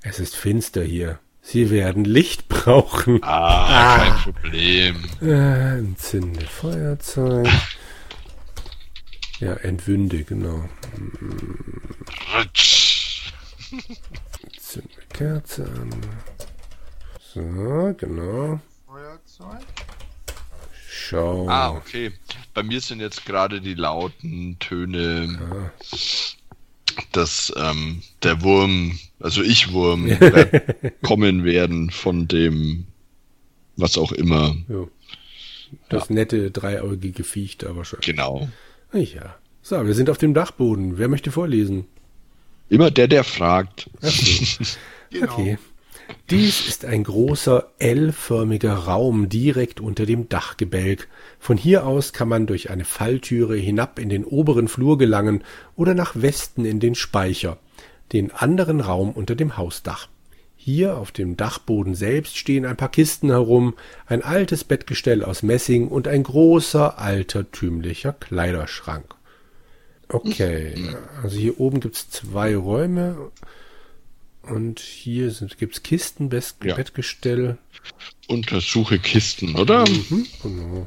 Es 0.00 0.18
ist 0.18 0.34
finster 0.34 0.82
hier. 0.82 1.18
Sie 1.42 1.68
werden 1.68 2.06
Licht 2.06 2.48
brauchen. 2.48 3.18
Ah, 3.22 3.98
kein 3.98 4.32
Problem. 4.32 5.04
Äh, 5.20 5.76
entzünde 5.76 6.46
Feuerzeug. 6.46 7.46
Ja, 9.38 9.52
entwünde, 9.56 10.24
genau. 10.24 10.70
Rutsch. 12.34 13.30
Zünde 14.58 14.88
Kerze 15.12 15.64
an. 15.64 15.90
So, 17.20 17.94
genau. 17.98 18.58
Feuerzeug? 18.86 19.66
Schau. 20.88 21.46
Ah, 21.46 21.72
okay. 21.72 22.10
Bei 22.56 22.62
mir 22.62 22.80
sind 22.80 23.00
jetzt 23.00 23.26
gerade 23.26 23.60
die 23.60 23.74
lauten 23.74 24.58
Töne, 24.60 25.70
dass 27.12 27.52
ähm, 27.54 28.00
der 28.22 28.40
Wurm, 28.40 28.98
also 29.20 29.42
ich 29.42 29.72
Wurm, 29.72 30.08
kommen 31.02 31.44
werden 31.44 31.90
von 31.90 32.26
dem, 32.28 32.86
was 33.76 33.98
auch 33.98 34.10
immer. 34.10 34.56
Jo. 34.70 34.90
Das 35.90 36.08
nette 36.08 36.50
dreieugige 36.50 37.24
Viech 37.24 37.58
da 37.58 37.76
wahrscheinlich. 37.76 38.06
Genau. 38.06 38.48
Ja. 38.94 39.36
So, 39.60 39.86
wir 39.86 39.92
sind 39.92 40.08
auf 40.08 40.16
dem 40.16 40.32
Dachboden. 40.32 40.96
Wer 40.96 41.08
möchte 41.08 41.30
vorlesen? 41.30 41.84
Immer 42.70 42.90
der, 42.90 43.06
der 43.06 43.24
fragt. 43.24 43.90
So. 44.00 44.10
Genau. 45.10 45.26
Okay. 45.38 45.58
Dies 46.30 46.66
ist 46.66 46.84
ein 46.84 47.04
großer 47.04 47.72
L-förmiger 47.78 48.74
Raum 48.74 49.28
direkt 49.28 49.80
unter 49.80 50.06
dem 50.06 50.28
Dachgebälk. 50.28 51.08
Von 51.38 51.56
hier 51.56 51.86
aus 51.86 52.12
kann 52.12 52.28
man 52.28 52.46
durch 52.46 52.70
eine 52.70 52.84
Falltüre 52.84 53.56
hinab 53.56 53.98
in 53.98 54.08
den 54.08 54.24
oberen 54.24 54.68
Flur 54.68 54.98
gelangen 54.98 55.44
oder 55.76 55.94
nach 55.94 56.16
Westen 56.16 56.64
in 56.64 56.80
den 56.80 56.94
Speicher, 56.94 57.58
den 58.12 58.32
anderen 58.32 58.80
Raum 58.80 59.10
unter 59.12 59.34
dem 59.34 59.56
Hausdach. 59.56 60.08
Hier 60.56 60.96
auf 60.96 61.12
dem 61.12 61.36
Dachboden 61.36 61.94
selbst 61.94 62.36
stehen 62.36 62.66
ein 62.66 62.76
paar 62.76 62.90
Kisten 62.90 63.30
herum, 63.30 63.74
ein 64.06 64.22
altes 64.22 64.64
Bettgestell 64.64 65.22
aus 65.22 65.44
Messing 65.44 65.86
und 65.86 66.08
ein 66.08 66.24
großer 66.24 66.98
altertümlicher 66.98 68.12
Kleiderschrank. 68.12 69.14
Okay, 70.08 70.74
also 71.22 71.36
hier 71.36 71.60
oben 71.60 71.78
gibt's 71.78 72.10
zwei 72.10 72.56
Räume 72.56 73.30
und 74.46 74.80
hier 74.80 75.30
sind, 75.30 75.58
gibt's 75.58 75.82
Kisten, 75.82 76.28
Best 76.28 76.56
Ja. 76.64 76.74
Bettgestell. 76.74 77.58
Untersuche 78.28 78.98
Kisten, 78.98 79.56
oder? 79.56 79.88
Mhm, 79.88 80.26
genau. 80.42 80.86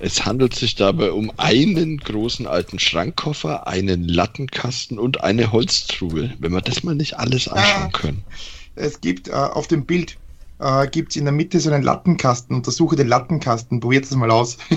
Es 0.00 0.24
handelt 0.26 0.54
sich 0.54 0.74
dabei 0.74 1.12
um 1.12 1.32
einen 1.36 1.98
großen 1.98 2.46
alten 2.46 2.78
Schrankkoffer, 2.78 3.66
einen 3.66 4.08
Lattenkasten 4.08 4.98
und 4.98 5.22
eine 5.22 5.52
Holztruhe. 5.52 6.34
Wenn 6.38 6.52
wir 6.52 6.60
das 6.60 6.82
mal 6.82 6.94
nicht 6.94 7.16
alles 7.18 7.48
anschauen 7.48 7.92
können. 7.92 8.24
Es 8.74 9.00
gibt 9.00 9.28
äh, 9.28 9.32
auf 9.32 9.68
dem 9.68 9.86
Bild 9.86 10.16
äh, 10.58 10.88
gibt's 10.88 11.16
in 11.16 11.24
der 11.24 11.32
Mitte 11.32 11.60
so 11.60 11.70
einen 11.70 11.82
Lattenkasten. 11.82 12.56
Untersuche 12.56 12.96
den 12.96 13.08
Lattenkasten. 13.08 13.80
Probiert 13.80 14.04
es 14.04 14.10
mal 14.12 14.30
aus. 14.30 14.58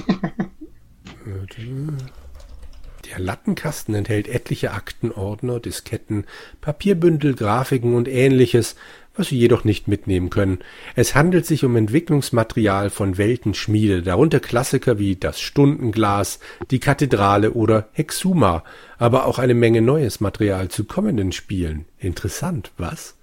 Der 3.06 3.20
Lattenkasten 3.20 3.94
enthält 3.96 4.28
etliche 4.28 4.72
Aktenordner, 4.72 5.60
Disketten, 5.60 6.26
Papierbündel, 6.62 7.36
Grafiken 7.36 7.94
und 7.94 8.08
ähnliches, 8.08 8.76
was 9.16 9.28
Sie 9.28 9.38
jedoch 9.38 9.64
nicht 9.64 9.88
mitnehmen 9.88 10.30
können. 10.30 10.60
Es 10.96 11.16
handelt 11.16 11.46
sich 11.46 11.64
um 11.64 11.76
Entwicklungsmaterial 11.76 12.90
von 12.90 13.18
Weltenschmiede, 13.18 14.04
darunter 14.04 14.40
Klassiker 14.40 15.00
wie 15.00 15.16
das 15.16 15.40
Stundenglas, 15.40 16.40
die 16.72 16.80
Kathedrale 16.80 17.54
oder 17.54 17.90
Hexuma, 17.94 18.64
aber 18.98 19.26
auch 19.26 19.40
eine 19.40 19.56
Menge 19.56 19.82
neues 19.82 20.20
Material 20.20 20.70
zu 20.70 20.86
kommenden 20.86 21.32
Spielen. 21.32 21.86
Interessant, 22.00 22.72
was? 22.78 23.16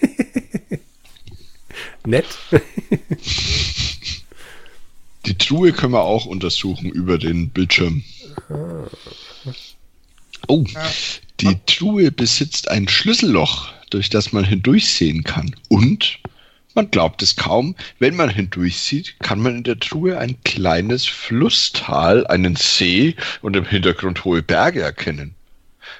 Nett. 2.06 2.26
Die 5.26 5.38
Truhe 5.38 5.72
können 5.72 5.92
wir 5.92 6.02
auch 6.02 6.26
untersuchen 6.26 6.90
über 6.90 7.18
den 7.18 7.50
Bildschirm. 7.50 8.02
Oh, 10.48 10.64
die 11.40 11.58
Truhe 11.66 12.10
besitzt 12.10 12.70
ein 12.70 12.88
Schlüsselloch, 12.88 13.72
durch 13.90 14.10
das 14.10 14.32
man 14.32 14.44
hindurchsehen 14.44 15.24
kann. 15.24 15.54
Und, 15.68 16.18
man 16.74 16.90
glaubt 16.90 17.22
es 17.22 17.36
kaum, 17.36 17.76
wenn 17.98 18.16
man 18.16 18.28
hindurchsieht, 18.28 19.18
kann 19.20 19.40
man 19.40 19.58
in 19.58 19.62
der 19.64 19.78
Truhe 19.78 20.18
ein 20.18 20.42
kleines 20.44 21.06
Flusstal, 21.06 22.26
einen 22.26 22.56
See 22.56 23.16
und 23.42 23.56
im 23.56 23.66
Hintergrund 23.66 24.24
hohe 24.24 24.42
Berge 24.42 24.80
erkennen. 24.82 25.34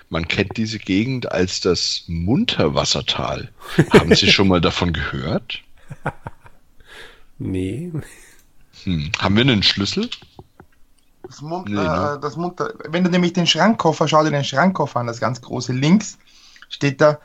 Man 0.09 0.29
kennt 0.29 0.57
diese 0.57 0.79
Gegend 0.79 1.31
als 1.31 1.61
das 1.61 2.05
Munterwassertal. 2.07 3.51
Haben 3.91 4.15
Sie 4.15 4.31
schon 4.31 4.49
mal 4.49 4.61
davon 4.61 4.93
gehört? 4.93 5.61
Nee. 7.39 7.93
Hm. 8.85 9.11
Haben 9.19 9.37
wir 9.37 9.43
einen 9.43 9.63
Schlüssel? 9.63 10.09
Das 11.33 11.41
Mund, 11.41 11.67
Nee, 11.67 11.77
ne? 11.77 12.17
äh, 12.17 12.21
das 12.21 12.37
Mund, 12.37 12.61
wenn 12.91 13.05
du 13.05 13.09
nämlich 13.11 13.33
den 13.33 13.47
Schrankkoffer, 13.47 14.07
schau 14.07 14.23
dir 14.23 14.31
den 14.31 14.45
Schrankkoffer 14.45 15.01
an, 15.01 15.07
das 15.07 15.19
ganz 15.19 15.41
große 15.41 15.73
links, 15.73 16.19
steht 16.69 17.01
da, 17.01 17.19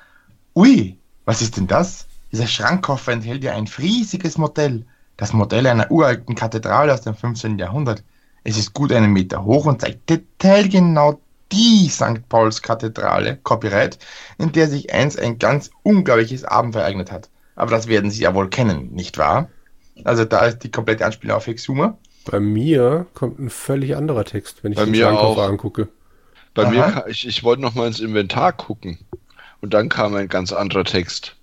ui, 0.55 0.97
was 1.25 1.41
ist 1.41 1.57
denn 1.57 1.67
das? 1.67 2.07
Dieser 2.31 2.47
Schrankkoffer 2.47 3.11
enthält 3.11 3.43
ja 3.43 3.51
ein 3.51 3.67
riesiges 3.77 4.37
Modell. 4.37 4.85
Das 5.17 5.33
Modell 5.33 5.67
einer 5.67 5.91
uralten 5.91 6.35
Kathedrale 6.35 6.93
aus 6.93 7.01
dem 7.01 7.15
15. 7.15 7.59
Jahrhundert. 7.59 8.01
Es 8.45 8.57
ist 8.57 8.73
gut 8.73 8.93
einen 8.93 9.11
Meter 9.11 9.43
hoch 9.43 9.65
und 9.65 9.81
zeigt 9.81 10.09
detailgenau 10.09 11.19
die 11.51 11.89
St. 11.89 12.29
Pauls 12.29 12.61
Kathedrale, 12.61 13.35
Copyright, 13.43 13.99
in 14.37 14.53
der 14.53 14.69
sich 14.69 14.93
einst 14.93 15.19
ein 15.19 15.37
ganz 15.37 15.69
unglaubliches 15.83 16.45
Abenteuer 16.45 16.83
ereignet 16.83 17.11
hat. 17.11 17.29
Aber 17.55 17.71
das 17.71 17.87
werden 17.87 18.09
Sie 18.09 18.21
ja 18.23 18.33
wohl 18.33 18.49
kennen, 18.49 18.93
nicht 18.93 19.17
wahr? 19.17 19.49
Also 20.05 20.23
da 20.23 20.45
ist 20.45 20.59
die 20.59 20.71
komplette 20.71 21.05
Anspielung 21.05 21.35
auf 21.35 21.47
Hexuma. 21.47 21.97
Bei 22.29 22.39
mir 22.39 23.07
kommt 23.13 23.39
ein 23.39 23.49
völlig 23.49 23.95
anderer 23.95 24.25
Text, 24.25 24.63
wenn 24.63 24.71
ich 24.71 24.77
Bei 24.77 24.85
den 24.85 24.91
mir 24.91 25.11
auch. 25.11 25.37
angucke. 25.37 25.87
Bei 26.53 26.65
Aha. 26.65 26.69
mir, 26.69 27.05
ich, 27.07 27.27
ich 27.27 27.43
wollte 27.43 27.61
noch 27.61 27.75
mal 27.75 27.87
ins 27.87 27.99
Inventar 27.99 28.51
gucken. 28.53 28.97
Und 29.61 29.73
dann 29.73 29.89
kam 29.89 30.13
ein 30.15 30.27
ganz 30.27 30.51
anderer 30.51 30.83
Text. 30.83 31.35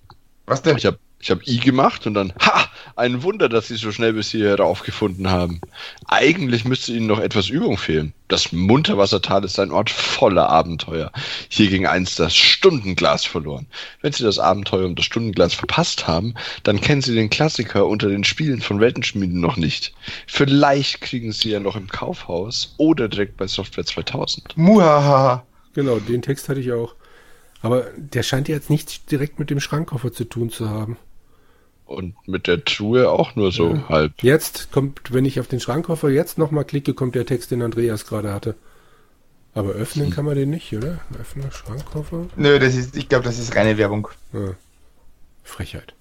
Was 0.45 0.61
denn? 0.61 0.77
Ich 0.77 0.85
habe 0.85 0.99
ich 1.25 1.31
hab 1.31 1.47
I 1.47 1.57
gemacht 1.57 2.05
und 2.05 2.13
dann, 2.13 2.33
ha, 2.39 2.69
ein 2.95 3.23
Wunder, 3.23 3.49
dass 3.49 3.67
Sie 3.67 3.77
so 3.77 3.91
schnell 3.91 4.13
bis 4.13 4.29
hierher 4.29 4.59
raufgefunden 4.59 5.31
haben. 5.31 5.59
Eigentlich 6.05 6.65
müsste 6.65 6.93
Ihnen 6.93 7.07
noch 7.07 7.19
etwas 7.19 7.49
Übung 7.49 7.79
fehlen. 7.79 8.13
Das 8.27 8.51
Munterwassertal 8.51 9.43
ist 9.43 9.59
ein 9.59 9.71
Ort 9.71 9.89
voller 9.89 10.49
Abenteuer. 10.49 11.11
Hier 11.49 11.71
ging 11.71 11.87
einst 11.87 12.19
das 12.19 12.35
Stundenglas 12.35 13.25
verloren. 13.25 13.65
Wenn 14.01 14.13
Sie 14.13 14.21
das 14.21 14.37
Abenteuer 14.37 14.85
um 14.85 14.93
das 14.93 15.05
Stundenglas 15.05 15.55
verpasst 15.55 16.05
haben, 16.05 16.35
dann 16.61 16.79
kennen 16.79 17.01
Sie 17.01 17.15
den 17.15 17.31
Klassiker 17.31 17.87
unter 17.87 18.07
den 18.07 18.23
Spielen 18.23 18.61
von 18.61 18.79
Weltenschmieden 18.79 19.41
noch 19.41 19.57
nicht. 19.57 19.95
Vielleicht 20.27 21.01
kriegen 21.01 21.31
Sie 21.31 21.49
ja 21.49 21.59
noch 21.59 21.75
im 21.75 21.87
Kaufhaus 21.87 22.75
oder 22.77 23.09
direkt 23.09 23.37
bei 23.37 23.47
Software 23.47 23.85
2000. 23.85 24.55
Muhahaha. 24.57 25.43
Genau, 25.73 25.97
den 25.97 26.21
Text 26.21 26.49
hatte 26.49 26.59
ich 26.59 26.71
auch. 26.71 26.93
Aber 27.63 27.87
der 27.97 28.21
scheint 28.21 28.47
ja 28.47 28.53
jetzt 28.53 28.69
nichts 28.69 29.03
direkt 29.05 29.39
mit 29.39 29.49
dem 29.49 29.59
Schrankkoffer 29.59 30.13
zu 30.13 30.25
tun 30.25 30.51
zu 30.51 30.69
haben. 30.69 30.99
Und 31.85 32.15
mit 32.27 32.47
der 32.47 32.65
Truhe 32.65 33.09
auch 33.11 33.35
nur 33.35 33.51
so 33.51 33.87
halb. 33.89 34.23
Jetzt 34.23 34.71
kommt, 34.71 35.13
wenn 35.13 35.25
ich 35.25 35.39
auf 35.39 35.47
den 35.47 35.59
Schrankkoffer 35.59 36.09
jetzt 36.09 36.37
nochmal 36.37 36.65
klicke, 36.65 36.93
kommt 36.93 37.13
der 37.15 37.25
Text, 37.27 37.51
den 37.51 37.61
Andreas 37.61 38.05
gerade 38.07 38.33
hatte. 38.33 38.55
Aber 39.53 39.69
öffnen 39.69 40.09
kann 40.09 40.25
man 40.25 40.35
den 40.35 40.49
nicht, 40.49 40.73
oder? 40.75 40.99
Öffnen, 41.19 41.49
Schrankkoffer? 41.51 42.25
Nö, 42.35 42.59
das 42.59 42.75
ist, 42.75 42.97
ich 42.97 43.07
glaube, 43.07 43.23
das 43.23 43.39
ist 43.39 43.55
reine 43.55 43.77
Werbung. 43.77 44.07
Ja. 44.33 44.55
Frechheit. 45.43 45.93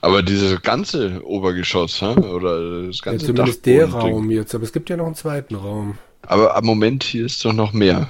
Aber 0.00 0.22
dieses 0.22 0.62
ganze 0.62 1.20
Obergeschoss, 1.26 2.00
hä? 2.00 2.14
oder 2.14 2.86
das 2.86 2.98
Ja, 3.04 3.12
ganze 3.12 3.26
zumindest 3.26 3.66
der. 3.66 3.90
Raum 3.90 4.30
jetzt, 4.30 4.54
aber 4.54 4.64
es 4.64 4.72
gibt 4.72 4.88
ja 4.88 4.96
noch 4.96 5.06
einen 5.06 5.14
zweiten 5.16 5.54
Raum. 5.54 5.98
Aber 6.22 6.56
am 6.56 6.64
Moment 6.64 7.02
hier 7.04 7.26
ist 7.26 7.44
doch 7.44 7.52
noch 7.52 7.72
mehr. 7.72 8.08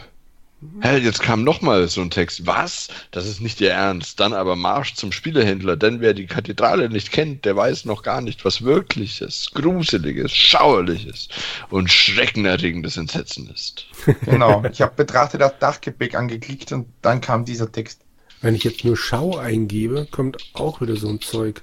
Hä, 0.81 0.99
jetzt 0.99 1.23
kam 1.23 1.43
noch 1.43 1.61
mal 1.61 1.89
so 1.89 2.01
ein 2.03 2.11
Text. 2.11 2.47
Was? 2.47 2.89
Das 3.11 3.27
ist 3.27 3.41
nicht 3.41 3.61
Ihr 3.61 3.73
Ernst. 3.73 4.21
Dann 4.21 4.33
aber 4.33 4.55
Marsch 4.55 4.95
zum 4.95 5.11
Spielehändler, 5.11 5.77
denn 5.77 6.01
wer 6.01 6.15
die 6.15 6.27
Kathedrale 6.27 6.89
nicht 6.89 7.11
kennt, 7.11 7.45
der 7.45 7.57
weiß 7.57 7.85
noch 7.85 8.03
gar 8.03 8.21
nicht, 8.21 8.45
was 8.45 8.63
wirkliches, 8.63 9.51
gruseliges, 9.55 10.33
schauerliches 10.33 11.29
und 11.71 11.91
schreckenerregendes 11.91 12.97
Entsetzen 12.97 13.51
ist. 13.51 13.87
Genau. 14.25 14.65
Ich 14.71 14.81
habe 14.81 14.93
betrachtet 14.97 15.41
das 15.41 15.59
Dachgepäck 15.59 16.15
angeklickt 16.15 16.73
und 16.73 16.87
dann 17.03 17.21
kam 17.21 17.45
dieser 17.45 17.71
Text. 17.71 18.01
Wenn 18.41 18.55
ich 18.55 18.65
jetzt 18.65 18.85
nur 18.85 18.97
Schau 18.97 19.37
eingebe, 19.37 20.07
kommt 20.11 20.39
auch 20.55 20.81
wieder 20.81 20.97
so 20.97 21.09
ein 21.09 21.21
Zeug. 21.21 21.63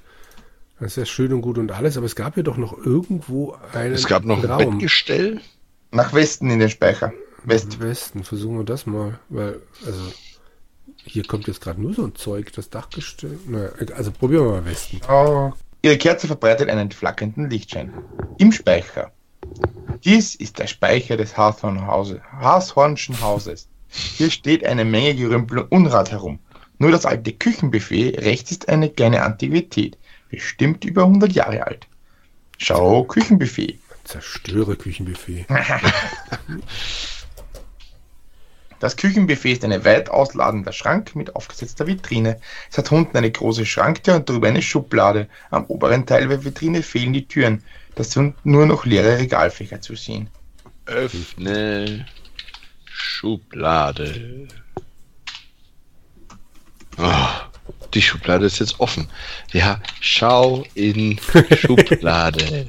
Das 0.78 0.92
ist 0.92 0.96
ja 0.96 1.04
schön 1.04 1.32
und 1.32 1.42
gut 1.42 1.58
und 1.58 1.72
alles, 1.72 1.96
aber 1.96 2.06
es 2.06 2.16
gab 2.16 2.36
ja 2.36 2.42
doch 2.42 2.56
noch 2.56 2.76
irgendwo 2.76 3.56
einen 3.72 3.94
Es 3.94 4.06
gab 4.06 4.24
noch 4.24 4.42
ein 4.42 4.50
Raum. 4.50 4.78
Bettgestell. 4.78 5.40
Nach 5.90 6.12
Westen 6.14 6.50
in 6.50 6.58
den 6.58 6.70
Speicher. 6.70 7.12
West. 7.44 7.74
Im 7.74 7.80
Westen, 7.80 8.24
versuchen 8.24 8.58
wir 8.58 8.64
das 8.64 8.86
mal, 8.86 9.18
weil, 9.28 9.60
also, 9.86 10.00
hier 11.04 11.24
kommt 11.24 11.46
jetzt 11.46 11.60
gerade 11.60 11.80
nur 11.80 11.94
so 11.94 12.04
ein 12.04 12.14
Zeug, 12.14 12.52
das 12.52 12.70
Dachgestell. 12.70 13.38
Naja, 13.46 13.70
also 13.94 14.10
probieren 14.12 14.44
wir 14.44 14.52
mal 14.52 14.64
Westen. 14.64 15.00
Oh. 15.08 15.52
Ihre 15.82 15.96
Kerze 15.96 16.26
verbreitet 16.26 16.68
einen 16.68 16.90
flackernden 16.90 17.48
Lichtschein. 17.48 17.92
Im 18.38 18.52
Speicher. 18.52 19.12
Dies 20.04 20.34
ist 20.34 20.58
der 20.58 20.66
Speicher 20.66 21.16
des 21.16 21.36
Hashornschen 21.36 23.20
Hauses. 23.20 23.68
Hier 23.88 24.30
steht 24.30 24.64
eine 24.64 24.84
Menge 24.84 25.14
Gerümpel 25.14 25.58
und 25.58 25.72
Unrat 25.72 26.10
herum. 26.10 26.38
Nur 26.78 26.90
das 26.90 27.06
alte 27.06 27.32
Küchenbuffet 27.32 28.18
rechts 28.18 28.50
ist 28.50 28.68
eine 28.68 28.90
kleine 28.90 29.22
Antiquität. 29.22 29.98
Bestimmt 30.30 30.84
über 30.84 31.02
100 31.04 31.32
Jahre 31.32 31.66
alt. 31.66 31.86
Schau, 32.58 33.04
Küchenbuffet. 33.04 33.78
Zerstöre 34.04 34.76
Küchenbuffet. 34.76 35.46
Das 38.80 38.96
Küchenbuffet 38.96 39.52
ist 39.52 39.64
ein 39.64 39.84
weit 39.84 40.10
ausladender 40.10 40.72
Schrank 40.72 41.14
mit 41.14 41.36
aufgesetzter 41.36 41.86
Vitrine. 41.86 42.40
Es 42.70 42.78
hat 42.78 42.90
unten 42.90 43.16
eine 43.16 43.30
große 43.30 43.66
Schranktür 43.66 44.16
und 44.16 44.28
drüber 44.28 44.48
eine 44.48 44.62
Schublade. 44.62 45.28
Am 45.50 45.66
oberen 45.66 46.06
Teil 46.06 46.26
der 46.28 46.44
Vitrine 46.44 46.82
fehlen 46.82 47.12
die 47.12 47.28
Türen. 47.28 47.62
Das 47.94 48.12
sind 48.12 48.34
nur 48.44 48.64
noch 48.66 48.86
leere 48.86 49.18
Regalfächer 49.18 49.82
zu 49.82 49.94
sehen. 49.94 50.30
Öffne 50.86 52.06
Schublade. 52.86 54.48
Oh, 56.96 57.28
die 57.92 58.02
Schublade 58.02 58.46
ist 58.46 58.60
jetzt 58.60 58.80
offen. 58.80 59.08
Ja, 59.52 59.80
schau 60.00 60.64
in 60.74 61.20
Schublade. 61.56 62.66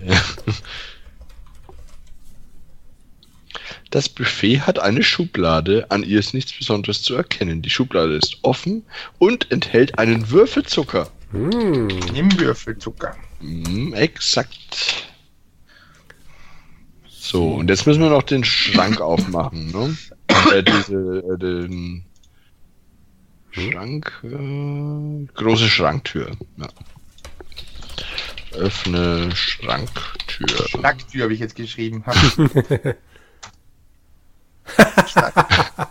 Das 3.91 4.07
Buffet 4.07 4.61
hat 4.61 4.79
eine 4.79 5.03
Schublade, 5.03 5.85
an 5.89 6.03
ihr 6.03 6.17
ist 6.17 6.33
nichts 6.33 6.53
Besonderes 6.53 7.03
zu 7.03 7.13
erkennen. 7.13 7.61
Die 7.61 7.69
Schublade 7.69 8.15
ist 8.15 8.37
offen 8.41 8.85
und 9.19 9.51
enthält 9.51 9.99
einen 9.99 10.31
Würfelzucker. 10.31 11.11
Hm, 11.31 11.87
Nimm 12.13 12.39
Würfelzucker. 12.39 13.17
Mm, 13.41 13.93
exakt. 13.93 15.07
So, 17.09 17.55
und 17.55 17.69
jetzt 17.69 17.85
müssen 17.85 18.01
wir 18.01 18.09
noch 18.09 18.23
den 18.23 18.45
Schrank 18.45 19.01
aufmachen, 19.01 19.71
ne? 19.71 19.97
Äh, 20.53 20.63
diese, 20.63 21.23
äh, 21.29 21.37
den 21.37 22.05
Schrank, 23.51 24.23
äh, 24.23 25.27
große 25.33 25.67
Schranktür. 25.67 26.31
Ja. 26.55 26.67
Öffne 28.53 29.35
Schranktür. 29.35 30.67
Schnacktür 30.69 31.23
habe 31.23 31.33
ich 31.33 31.41
jetzt 31.41 31.55
geschrieben. 31.55 32.05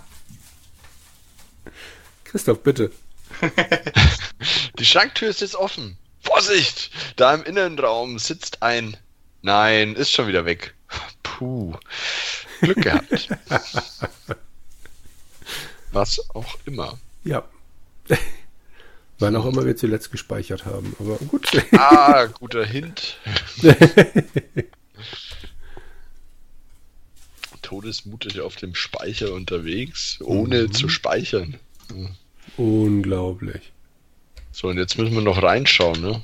Christoph, 2.25 2.63
bitte. 2.63 2.91
Die 4.79 4.85
Schranktür 4.85 5.29
ist 5.29 5.41
jetzt 5.41 5.57
offen. 5.57 5.97
Vorsicht! 6.23 6.91
Da 7.17 7.35
im 7.35 7.43
Innenraum 7.43 8.19
sitzt 8.19 8.63
ein. 8.63 8.97
Nein, 9.43 9.95
ist 9.95 10.13
schon 10.13 10.29
wieder 10.29 10.45
weg. 10.45 10.75
Puh. 11.23 11.75
Glück 12.61 12.83
gehabt. 12.83 13.29
Was 15.93 16.21
auch 16.35 16.57
immer. 16.67 16.99
Ja. 17.25 17.45
Wann 19.19 19.37
auch 19.37 19.47
immer 19.47 19.65
wir 19.65 19.77
zuletzt 19.77 20.11
gespeichert 20.11 20.65
haben, 20.65 20.95
aber 20.99 21.17
gut. 21.17 21.51
Ah, 21.73 22.27
guter 22.27 22.65
Hint. 22.65 23.19
Todesmutig 27.71 28.41
auf 28.41 28.57
dem 28.57 28.75
Speicher 28.75 29.33
unterwegs, 29.33 30.19
ohne 30.23 30.65
Mhm. 30.65 30.73
zu 30.73 30.89
speichern. 30.89 31.57
Unglaublich. 32.57 33.71
So, 34.51 34.67
und 34.69 34.77
jetzt 34.77 34.99
müssen 34.99 35.15
wir 35.15 35.23
noch 35.23 35.41
reinschauen, 35.41 36.01
ne? 36.01 36.21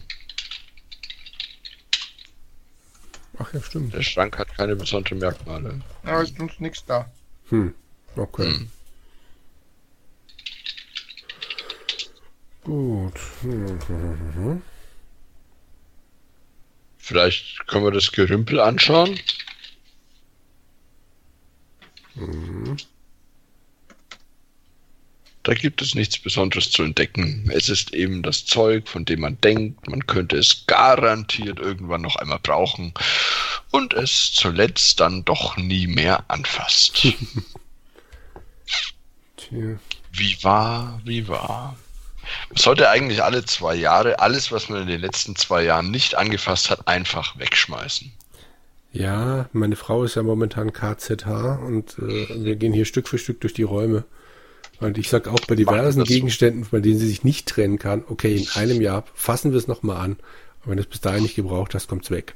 Ach 3.39 3.53
ja, 3.55 3.63
stimmt. 3.63 3.95
Der 3.95 4.03
Schrank 4.03 4.37
hat 4.39 4.57
keine 4.57 4.75
besonderen 4.75 5.19
Merkmale. 5.19 5.81
Ja, 6.05 6.21
ist 6.21 6.37
uns 6.41 6.59
nichts 6.59 6.85
da. 6.85 7.09
Hm. 7.51 7.73
Okay. 8.17 8.51
Hm. 8.51 8.71
Gut. 12.65 13.15
Vielleicht 16.99 17.69
können 17.69 17.85
wir 17.85 17.93
das 17.93 18.11
Gerümpel 18.11 18.59
anschauen. 18.59 19.17
Da 25.47 25.55
gibt 25.55 25.81
es 25.81 25.95
nichts 25.95 26.19
Besonderes 26.19 26.73
zu 26.73 26.83
entdecken. 26.83 27.49
Es 27.55 27.69
ist 27.69 27.95
eben 27.95 28.25
das 28.25 28.47
Zeug, 28.47 28.89
von 28.89 29.05
dem 29.05 29.21
man 29.21 29.41
denkt, 29.41 29.89
man 29.89 30.05
könnte 30.05 30.37
es 30.37 30.65
garantiert 30.67 31.61
irgendwann 31.61 32.03
noch 32.03 32.17
einmal 32.17 32.41
brauchen 32.41 32.93
und 33.71 33.95
es 33.95 34.33
zuletzt 34.33 34.99
dann 34.99 35.25
doch 35.25 35.57
nie 35.57 35.87
mehr 35.87 36.25
anfasst. 36.27 36.95
Tja. 39.37 39.79
Wie 40.11 40.37
wahr, 40.43 41.01
wie 41.05 41.29
wahr. 41.29 41.77
Man 42.49 42.57
sollte 42.57 42.91
eigentlich 42.91 43.23
alle 43.23 43.45
zwei 43.45 43.77
Jahre 43.77 44.19
alles, 44.19 44.51
was 44.51 44.69
man 44.69 44.83
in 44.83 44.89
den 44.89 45.01
letzten 45.01 45.37
zwei 45.37 45.63
Jahren 45.63 45.93
nicht 45.93 46.17
angefasst 46.17 46.71
hat, 46.71 46.89
einfach 46.89 47.39
wegschmeißen. 47.39 48.11
Ja, 48.93 49.49
meine 49.53 49.77
Frau 49.77 50.03
ist 50.03 50.17
ja 50.17 50.25
momentan 50.25 50.73
KZH 50.73 51.61
und 51.65 52.01
äh, 52.01 52.45
wir 52.45 52.57
gehen 52.57 52.73
hier 52.73 52.85
Stück 52.85 53.07
für 53.07 53.19
Stück 53.19 53.41
durch 53.43 53.55
die 53.55 53.63
Räume. 53.63 54.03
Und 54.81 54.99
ich 54.99 55.09
sag 55.09 55.29
auch 55.29 55.41
bei 55.41 55.55
diversen 55.55 56.01
das 56.01 56.09
so. 56.09 56.15
Gegenständen, 56.15 56.67
bei 56.71 56.81
denen 56.81 56.99
sie 56.99 57.09
sich 57.09 57.25
nicht 57.25 57.49
trennen 57.49 57.79
kann, 57.79 58.05
okay, 58.09 58.37
in 58.37 58.49
einem 58.55 58.81
Jahr 58.81 59.05
fassen 59.15 59.53
wir 59.53 59.59
es 59.59 59.69
nochmal 59.69 59.99
an. 59.99 60.17
Aber 60.61 60.71
wenn 60.71 60.77
du 60.77 60.83
es 60.83 60.89
bis 60.89 61.01
dahin 61.01 61.23
nicht 61.23 61.37
gebraucht 61.37 61.75
hast, 61.75 61.89
kommt's 61.89 62.11
weg. 62.11 62.35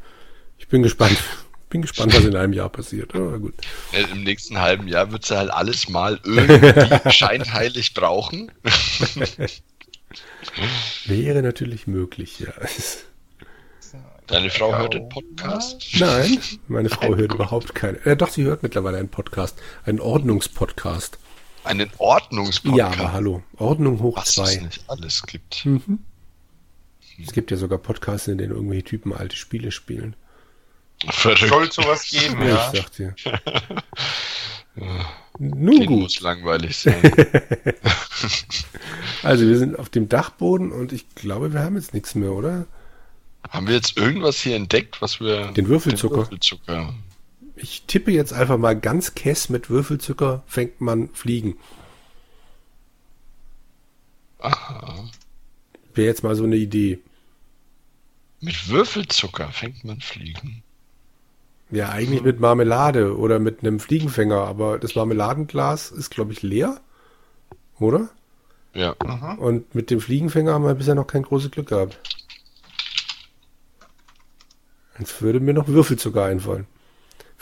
Ich 0.58 0.68
bin 0.68 0.82
gespannt. 0.82 1.18
Bin 1.70 1.82
gespannt, 1.82 2.12
was 2.16 2.24
in 2.24 2.34
einem 2.34 2.52
Jahr 2.52 2.68
passiert. 2.68 3.14
Aber 3.14 3.38
gut. 3.38 3.54
Äh, 3.92 4.02
Im 4.10 4.24
nächsten 4.24 4.58
halben 4.58 4.88
Jahr 4.88 5.12
wird 5.12 5.24
sie 5.24 5.38
halt 5.38 5.52
alles 5.52 5.88
mal 5.88 6.18
irgendwie 6.24 7.10
scheinheilig 7.12 7.94
brauchen. 7.94 8.50
Wäre 11.06 11.42
natürlich 11.42 11.86
möglich, 11.86 12.40
ja. 12.40 12.52
Deine 14.26 14.50
Frau 14.50 14.76
hört 14.76 14.94
den 14.94 15.08
Podcast? 15.08 15.86
Nein, 16.00 16.40
meine 16.66 16.88
Frau 16.88 17.14
hört 17.14 17.34
überhaupt 17.34 17.76
keine. 17.76 18.04
Äh, 18.04 18.16
doch, 18.16 18.30
sie 18.30 18.42
hört 18.42 18.64
mittlerweile 18.64 18.98
einen 18.98 19.08
Podcast. 19.08 19.56
Einen 19.84 20.00
Ordnungspodcast. 20.00 21.19
Einen 21.64 21.90
Ordnungspodcast? 21.98 22.78
Ja, 22.78 22.88
aber 22.88 23.12
hallo. 23.12 23.42
Ordnung 23.56 24.00
hoch 24.00 24.16
Was 24.16 24.28
es 24.30 24.34
zwei. 24.34 24.56
nicht 24.56 24.84
alles 24.88 25.22
gibt. 25.22 25.66
Es 27.22 27.32
gibt 27.32 27.50
ja 27.50 27.56
sogar 27.56 27.78
Podcasts, 27.78 28.28
in 28.28 28.38
denen 28.38 28.52
irgendwelche 28.54 28.84
Typen 28.84 29.12
alte 29.12 29.36
Spiele 29.36 29.70
spielen. 29.72 30.16
Verrückt. 31.08 31.48
Soll 31.48 31.72
sowas 31.72 32.08
geben, 32.08 32.42
ja. 32.46 32.72
Ich 32.72 32.80
sag 32.80 32.92
dir. 32.92 33.14
Nun 35.38 35.80
Den 35.80 35.86
gut. 35.86 36.00
muss 36.00 36.20
langweilig 36.20 36.76
sein. 36.78 37.00
Also 39.22 39.46
wir 39.46 39.58
sind 39.58 39.78
auf 39.78 39.88
dem 39.88 40.08
Dachboden 40.08 40.72
und 40.72 40.92
ich 40.92 41.08
glaube, 41.14 41.52
wir 41.52 41.60
haben 41.60 41.76
jetzt 41.76 41.94
nichts 41.94 42.14
mehr, 42.14 42.32
oder? 42.32 42.66
Haben 43.48 43.66
wir 43.68 43.74
jetzt 43.74 43.96
irgendwas 43.96 44.38
hier 44.40 44.56
entdeckt, 44.56 45.00
was 45.00 45.20
wir... 45.20 45.52
Den 45.52 45.68
Würfelzucker. 45.68 46.16
Den 46.16 46.24
Würfelzucker. 46.24 46.94
Ich 47.62 47.82
tippe 47.86 48.10
jetzt 48.10 48.32
einfach 48.32 48.56
mal 48.56 48.78
ganz 48.78 49.14
kess 49.14 49.50
mit 49.50 49.68
Würfelzucker 49.68 50.42
fängt 50.46 50.80
man 50.80 51.08
Fliegen. 51.10 51.58
Aha. 54.38 55.10
Wäre 55.94 56.08
jetzt 56.08 56.22
mal 56.22 56.34
so 56.34 56.44
eine 56.44 56.56
Idee. 56.56 57.00
Mit 58.40 58.68
Würfelzucker 58.68 59.52
fängt 59.52 59.84
man 59.84 60.00
Fliegen. 60.00 60.62
Ja, 61.70 61.90
eigentlich 61.90 62.22
mit 62.22 62.40
Marmelade 62.40 63.16
oder 63.16 63.38
mit 63.38 63.60
einem 63.60 63.78
Fliegenfänger, 63.78 64.38
aber 64.38 64.78
das 64.78 64.94
Marmeladenglas 64.94 65.90
ist, 65.90 66.10
glaube 66.10 66.32
ich, 66.32 66.42
leer. 66.42 66.80
Oder? 67.78 68.08
Ja. 68.74 68.92
Und 69.38 69.74
mit 69.74 69.90
dem 69.90 70.00
Fliegenfänger 70.00 70.54
haben 70.54 70.64
wir 70.64 70.74
bisher 70.74 70.94
noch 70.94 71.06
kein 71.06 71.22
großes 71.22 71.50
Glück 71.50 71.68
gehabt. 71.68 71.98
Jetzt 74.98 75.20
würde 75.20 75.40
mir 75.40 75.54
noch 75.54 75.68
Würfelzucker 75.68 76.24
einfallen. 76.24 76.66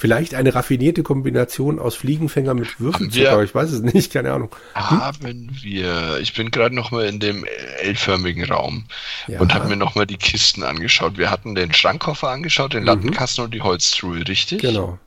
Vielleicht 0.00 0.34
eine 0.34 0.54
raffinierte 0.54 1.02
Kombination 1.02 1.80
aus 1.80 1.96
Fliegenfänger 1.96 2.54
mit 2.54 2.78
Würfelzucker. 2.78 3.42
Ich 3.42 3.52
weiß 3.52 3.72
es 3.72 3.80
nicht, 3.80 4.12
keine 4.12 4.32
Ahnung. 4.32 4.54
Haben 4.72 5.50
wir. 5.60 6.20
Ich 6.20 6.34
bin 6.34 6.52
gerade 6.52 6.72
noch 6.72 6.92
mal 6.92 7.06
in 7.06 7.18
dem 7.18 7.44
L-förmigen 7.80 8.44
Raum 8.44 8.84
Ja. 9.26 9.40
und 9.40 9.54
habe 9.54 9.66
mir 9.66 9.74
noch 9.74 9.96
mal 9.96 10.06
die 10.06 10.16
Kisten 10.16 10.62
angeschaut. 10.62 11.18
Wir 11.18 11.32
hatten 11.32 11.56
den 11.56 11.74
Schrankkoffer 11.74 12.28
angeschaut, 12.28 12.74
den 12.74 12.84
Lattenkasten 12.84 13.42
und 13.42 13.52
die 13.52 13.60
Holztruhe, 13.60 14.18
richtig? 14.28 14.62
Mhm. 14.62 14.66
Genau. 14.68 14.98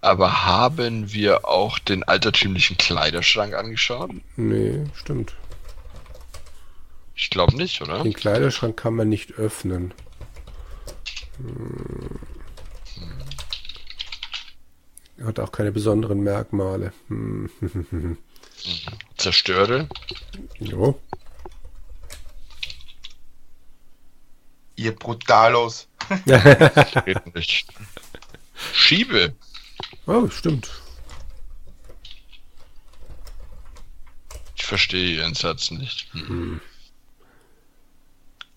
Aber 0.00 0.46
haben 0.46 1.12
wir 1.12 1.46
auch 1.46 1.78
den 1.78 2.02
altertümlichen 2.02 2.78
Kleiderschrank 2.78 3.52
angeschaut? 3.52 4.12
Nee, 4.36 4.86
stimmt. 4.94 5.34
Ich 7.14 7.28
glaube 7.28 7.54
nicht, 7.54 7.82
oder? 7.82 8.02
Den 8.02 8.14
Kleiderschrank 8.14 8.78
kann 8.78 8.94
man 8.94 9.10
nicht 9.10 9.32
öffnen. 9.34 9.92
Hm. 11.36 12.18
Hat 15.24 15.38
auch 15.38 15.52
keine 15.52 15.72
besonderen 15.72 16.20
Merkmale. 16.20 16.92
Hm. 17.08 17.48
Zerstöre. 19.16 19.88
Jo. 20.58 21.00
Ihr 24.76 24.94
Brutalos. 24.94 25.86
Schiebe. 28.72 29.34
Oh, 30.06 30.28
stimmt. 30.28 30.70
Ich 34.56 34.64
verstehe 34.64 35.16
Ihren 35.18 35.34
Satz 35.34 35.70
nicht. 35.70 36.12
Hm. 36.12 36.60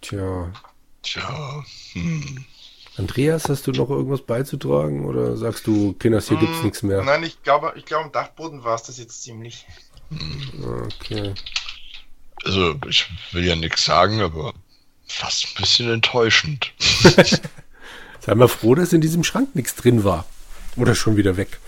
Tja. 0.02 0.52
Tja. 1.04 1.64
Hm. 1.94 2.46
Andreas, 2.98 3.50
hast 3.50 3.68
du 3.68 3.72
noch 3.72 3.90
irgendwas 3.90 4.22
beizutragen 4.22 5.06
oder 5.06 5.36
sagst 5.36 5.68
du, 5.68 5.94
Kinders, 5.94 6.30
hier 6.30 6.38
gibt's 6.38 6.64
nichts 6.64 6.82
mehr? 6.82 7.04
Nein, 7.04 7.24
ich 7.24 7.44
glaube, 7.44 7.74
ich 7.76 7.86
glaube, 7.86 8.06
am 8.06 8.12
Dachboden 8.12 8.64
war 8.64 8.76
es 8.76 8.84
das 8.84 8.98
jetzt 8.98 9.22
ziemlich. 9.22 9.66
Okay. 10.62 11.34
Also, 12.46 12.76
ich 12.88 13.08
will 13.34 13.46
ja 13.46 13.56
nichts 13.56 13.84
sagen, 13.84 14.22
aber 14.22 14.54
fast 15.08 15.46
ein 15.46 15.62
bisschen 15.62 15.92
enttäuschend. 15.92 16.72
Sei 18.22 18.36
mal 18.36 18.48
froh, 18.48 18.76
dass 18.76 18.94
in 18.94 19.02
diesem 19.02 19.24
Schrank 19.24 19.56
nichts 19.56 19.76
drin 19.76 20.04
war. 20.04 20.26
Oder 20.78 20.96
schon 20.96 21.18
wieder 21.18 21.38
weg. 21.38 21.60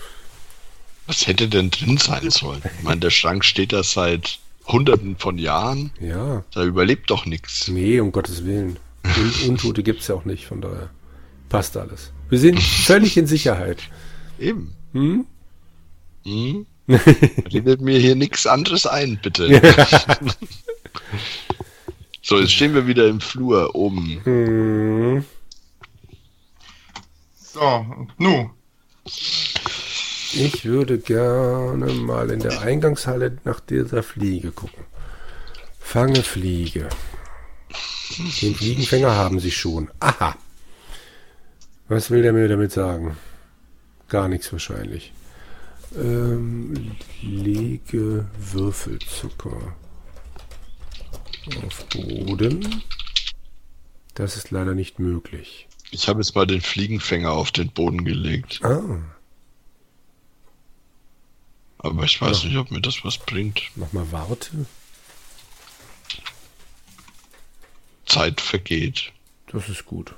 Was 1.06 1.26
hätte 1.26 1.48
denn 1.48 1.70
drin 1.70 1.98
sein 1.98 2.30
sollen? 2.30 2.62
Ich 2.78 2.84
meine, 2.84 3.00
der 3.00 3.10
Schrank 3.10 3.44
steht 3.44 3.72
da 3.72 3.82
seit 3.82 4.38
hunderten 4.66 5.16
von 5.16 5.38
Jahren. 5.38 5.90
Ja. 6.00 6.44
Da 6.52 6.64
überlebt 6.64 7.10
doch 7.10 7.26
nichts. 7.26 7.68
Nee, 7.68 8.00
um 8.00 8.12
Gottes 8.12 8.44
Willen. 8.44 8.78
Un 9.04 9.50
Untote 9.50 9.82
gibt's 9.82 10.08
ja 10.08 10.14
auch 10.14 10.24
nicht, 10.24 10.46
von 10.46 10.60
daher 10.60 10.90
passt 11.48 11.76
alles. 11.76 12.12
Wir 12.28 12.38
sind 12.38 12.60
völlig 12.86 13.16
in 13.16 13.26
Sicherheit. 13.26 13.78
Eben. 14.38 14.74
Hm? 14.92 15.26
Hm? 16.24 16.66
Redet 17.52 17.80
mir 17.80 17.98
hier 17.98 18.14
nichts 18.14 18.46
anderes 18.46 18.86
ein, 18.86 19.18
bitte. 19.22 19.48
so, 22.22 22.38
jetzt 22.38 22.52
stehen 22.52 22.74
wir 22.74 22.86
wieder 22.86 23.06
im 23.08 23.20
Flur 23.20 23.74
oben. 23.74 24.20
Hm. 24.24 25.24
So, 27.36 27.86
nu. 28.16 28.50
Ich 30.34 30.64
würde 30.64 30.98
gerne 30.98 31.92
mal 31.92 32.30
in 32.30 32.40
der 32.40 32.60
Eingangshalle 32.60 33.38
nach 33.44 33.60
dieser 33.60 34.02
Fliege 34.02 34.52
gucken. 34.52 34.84
Fange 35.78 36.22
Fliege. 36.22 36.88
Den 38.42 38.54
Fliegenfänger 38.54 39.14
haben 39.14 39.40
sie 39.40 39.50
schon. 39.50 39.90
Aha. 40.00 40.36
Was 41.88 42.10
will 42.10 42.22
der 42.22 42.32
mir 42.32 42.48
damit 42.48 42.72
sagen? 42.72 43.16
Gar 44.08 44.28
nichts 44.28 44.52
wahrscheinlich. 44.52 45.12
Ähm, 45.96 46.96
lege 47.22 48.26
Würfelzucker 48.38 49.74
auf 51.64 51.86
Boden. 51.88 52.82
Das 54.14 54.36
ist 54.36 54.50
leider 54.50 54.74
nicht 54.74 54.98
möglich. 54.98 55.66
Ich 55.90 56.08
habe 56.08 56.20
jetzt 56.20 56.34
mal 56.34 56.46
den 56.46 56.60
Fliegenfänger 56.60 57.32
auf 57.32 57.50
den 57.52 57.70
Boden 57.70 58.04
gelegt. 58.04 58.60
Ah, 58.62 59.00
Aber 61.78 62.02
ich 62.04 62.20
weiß 62.20 62.44
nicht, 62.44 62.56
ob 62.56 62.70
mir 62.70 62.82
das 62.82 63.04
was 63.04 63.16
bringt. 63.18 63.62
mach 63.76 63.92
mal 63.92 64.10
Warte. 64.12 64.66
Zeit 68.04 68.40
vergeht. 68.40 69.12
Das 69.46 69.68
ist 69.68 69.86
gut. 69.86 70.14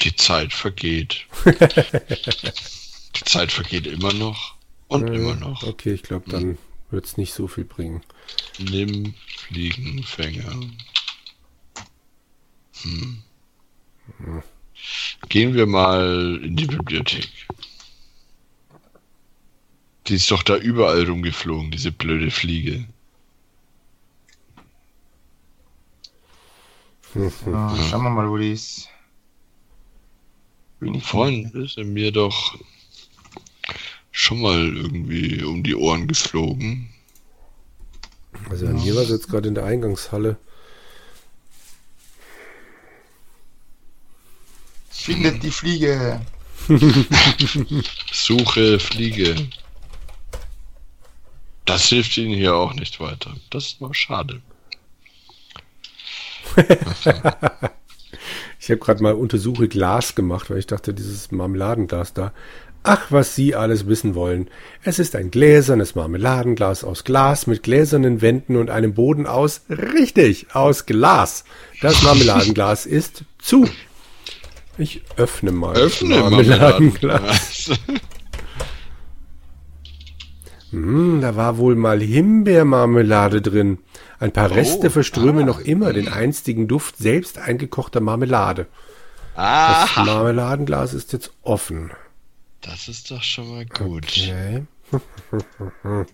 Die 0.00 0.14
Zeit 0.16 0.52
vergeht. 0.52 1.26
Die 1.44 3.24
Zeit 3.24 3.50
vergeht 3.52 3.86
immer 3.86 4.12
noch 4.12 4.54
und 4.88 5.08
Äh, 5.08 5.16
immer 5.16 5.34
noch. 5.34 5.62
Okay, 5.62 5.92
ich 5.94 6.02
glaube, 6.02 6.30
dann 6.30 6.58
wird 6.90 7.04
es 7.04 7.16
nicht 7.16 7.32
so 7.34 7.48
viel 7.48 7.64
bringen. 7.64 8.02
Nimm 8.58 9.14
Fliegenfänger. 9.26 10.60
Hm. 12.82 13.22
Gehen 15.28 15.54
wir 15.54 15.66
mal 15.66 16.40
in 16.42 16.56
die 16.56 16.66
Bibliothek. 16.66 17.28
Die 20.06 20.14
ist 20.14 20.30
doch 20.30 20.42
da 20.42 20.56
überall 20.56 21.04
rumgeflogen, 21.04 21.70
diese 21.70 21.92
blöde 21.92 22.30
Fliege. 22.30 22.86
So, 27.14 27.30
schauen 27.40 28.02
wir 28.02 28.10
mal, 28.10 28.28
wo 28.30 28.36
die 28.38 28.52
ist. 28.52 28.88
Bin 30.80 30.94
ich 30.94 31.04
Vorhin 31.04 31.50
ist 31.50 31.76
er 31.76 31.84
mir 31.84 32.12
doch 32.12 32.56
schon 34.12 34.40
mal 34.40 34.76
irgendwie 34.76 35.42
um 35.42 35.62
die 35.62 35.74
Ohren 35.74 36.06
geflogen. 36.06 36.92
Also 38.50 38.66
an 38.66 38.82
mir 38.82 38.94
war 38.94 39.02
es 39.02 39.10
jetzt 39.10 39.28
gerade 39.28 39.48
in 39.48 39.54
der 39.54 39.64
Eingangshalle. 39.64 40.36
Findet 44.90 45.42
die 45.42 45.50
Fliege. 45.50 46.20
Suche 48.12 48.78
Fliege. 48.78 49.48
Das 51.64 51.86
hilft 51.86 52.16
Ihnen 52.16 52.34
hier 52.34 52.54
auch 52.54 52.74
nicht 52.74 53.00
weiter. 53.00 53.34
Das 53.50 53.66
ist 53.66 53.80
mal 53.80 53.94
schade. 53.94 54.42
Ich 58.58 58.70
habe 58.70 58.78
gerade 58.78 59.02
mal 59.02 59.14
Untersuche 59.14 59.68
Glas 59.68 60.14
gemacht, 60.14 60.50
weil 60.50 60.58
ich 60.58 60.66
dachte, 60.66 60.92
dieses 60.92 61.30
Marmeladenglas 61.30 62.12
da. 62.12 62.32
Ach, 62.82 63.06
was 63.10 63.34
Sie 63.34 63.54
alles 63.54 63.86
wissen 63.86 64.14
wollen. 64.14 64.48
Es 64.82 64.98
ist 64.98 65.14
ein 65.16 65.30
gläsernes 65.30 65.94
Marmeladenglas 65.94 66.84
aus 66.84 67.04
Glas 67.04 67.46
mit 67.46 67.62
gläsernen 67.62 68.20
Wänden 68.22 68.56
und 68.56 68.70
einem 68.70 68.94
Boden 68.94 69.26
aus, 69.26 69.62
richtig, 69.68 70.54
aus 70.54 70.86
Glas. 70.86 71.44
Das 71.82 72.02
Marmeladenglas 72.04 72.86
ist 72.86 73.24
zu. 73.38 73.68
Ich 74.78 75.02
öffne 75.16 75.50
mal 75.50 75.76
Öffne 75.76 76.14
das 76.14 76.20
Marmeladenglas. 76.20 77.68
Marmeladenglas. 77.68 77.70
Hm, 80.70 81.22
da 81.22 81.34
war 81.34 81.56
wohl 81.56 81.76
mal 81.76 82.00
Himbeermarmelade 82.00 83.40
drin. 83.40 83.78
Ein 84.20 84.32
paar 84.32 84.50
Reste 84.50 84.88
Oh, 84.88 84.90
verströmen 84.90 85.44
ah. 85.44 85.46
noch 85.46 85.60
immer 85.60 85.92
den 85.92 86.08
einstigen 86.08 86.66
Duft 86.68 86.96
selbst 86.98 87.38
eingekochter 87.38 88.00
Marmelade. 88.00 88.66
Das 89.34 89.44
Aha, 89.44 90.04
Marmeladenglas 90.04 90.94
ist 90.94 91.12
jetzt 91.12 91.30
offen. 91.42 91.92
das 92.60 92.88
ist 92.88 93.10
doch 93.10 93.22
schon 93.22 93.48
mal 93.50 93.66
gut. 93.66 94.04
Okay. 94.08 94.66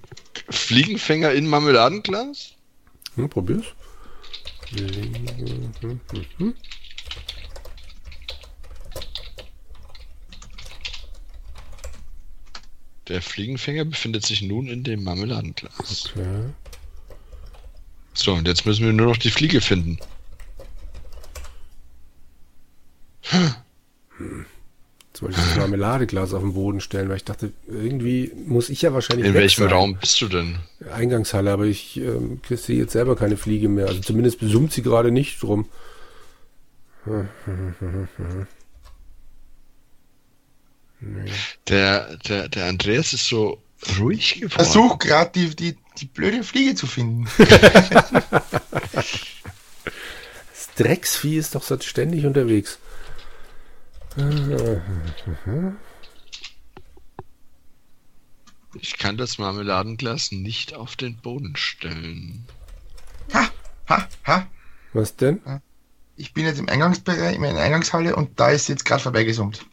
Fliegenfänger 0.51 1.33
in 1.33 1.47
Marmeladenglas? 1.47 2.53
Hm, 3.17 3.31
probier's. 3.31 3.65
Der 13.09 13.21
Fliegenfänger 13.21 13.85
befindet 13.85 14.25
sich 14.25 14.43
nun 14.43 14.67
in 14.67 14.83
dem 14.83 15.05
Marmeladenglas. 15.05 16.11
Okay. 16.17 16.53
So, 18.15 18.33
und 18.33 18.47
jetzt 18.47 18.65
müssen 18.65 18.85
wir 18.85 18.93
nur 18.93 19.07
noch 19.09 19.17
die 19.17 19.31
Fliege 19.31 19.61
finden. 19.61 19.99
Jetzt 25.15 25.23
wollte 25.23 25.39
ich 25.39 25.47
das 25.47 25.57
Marmeladeglas 25.57 26.35
auf 26.35 26.43
den 26.43 26.55
Boden 26.55 26.81
stellen, 26.81 27.09
weil 27.09 27.17
ich 27.17 27.25
dachte, 27.25 27.53
irgendwie 27.67 28.33
muss 28.47 28.69
ich 28.69 28.83
ja 28.83 28.93
wahrscheinlich 28.93 29.27
In 29.27 29.35
weg 29.35 29.43
welchem 29.43 29.65
sein. 29.65 29.73
Raum 29.73 29.97
bist 29.97 30.21
du 30.21 30.29
denn? 30.29 30.59
Eingangshalle, 30.93 31.53
aber 31.53 31.65
ich 31.65 31.97
ähm, 31.97 32.41
sehe 32.49 32.79
jetzt 32.79 32.93
selber 32.93 33.17
keine 33.17 33.37
Fliege 33.37 33.69
mehr. 33.69 33.87
Also 33.87 34.01
zumindest 34.01 34.39
besummt 34.41 34.73
sie 34.73 34.83
gerade 34.83 35.11
nicht 35.11 35.43
drum. 35.43 35.69
Der, 41.69 42.17
der, 42.29 42.49
der 42.49 42.67
Andreas 42.67 43.13
ist 43.13 43.27
so 43.27 43.63
ruhig 43.99 44.35
geworden. 44.35 44.51
Versuch 44.51 44.99
gerade 44.99 45.31
die, 45.35 45.55
die, 45.55 45.77
die 45.99 46.07
blöde 46.07 46.43
Fliege 46.43 46.75
zu 46.75 46.87
finden. 46.87 47.29
Das 50.77 50.87
Drecksvieh 50.87 51.37
ist 51.37 51.55
doch 51.55 51.63
so 51.63 51.79
ständig 51.81 52.27
unterwegs. 52.27 52.79
Ich 58.75 58.99
kann 58.99 59.17
das 59.17 59.39
Marmeladenglas 59.39 60.33
nicht 60.33 60.75
auf 60.75 60.97
den 60.97 61.17
Boden 61.17 61.55
stellen. 61.57 62.47
Ha, 63.33 63.51
ha, 63.89 64.09
ha. 64.27 64.47
Was 64.93 65.17
denn? 65.17 65.41
Ich 66.17 66.33
bin 66.33 66.45
jetzt 66.45 66.59
im 66.59 66.69
Eingangsbereich, 66.69 67.37
in 67.37 67.43
der 67.43 67.57
Eingangshalle 67.57 68.17
und 68.17 68.39
da 68.39 68.51
ist 68.51 68.67
sie 68.67 68.73
jetzt 68.73 68.85
gerade 68.85 69.03
vorbeigesummt. 69.03 69.65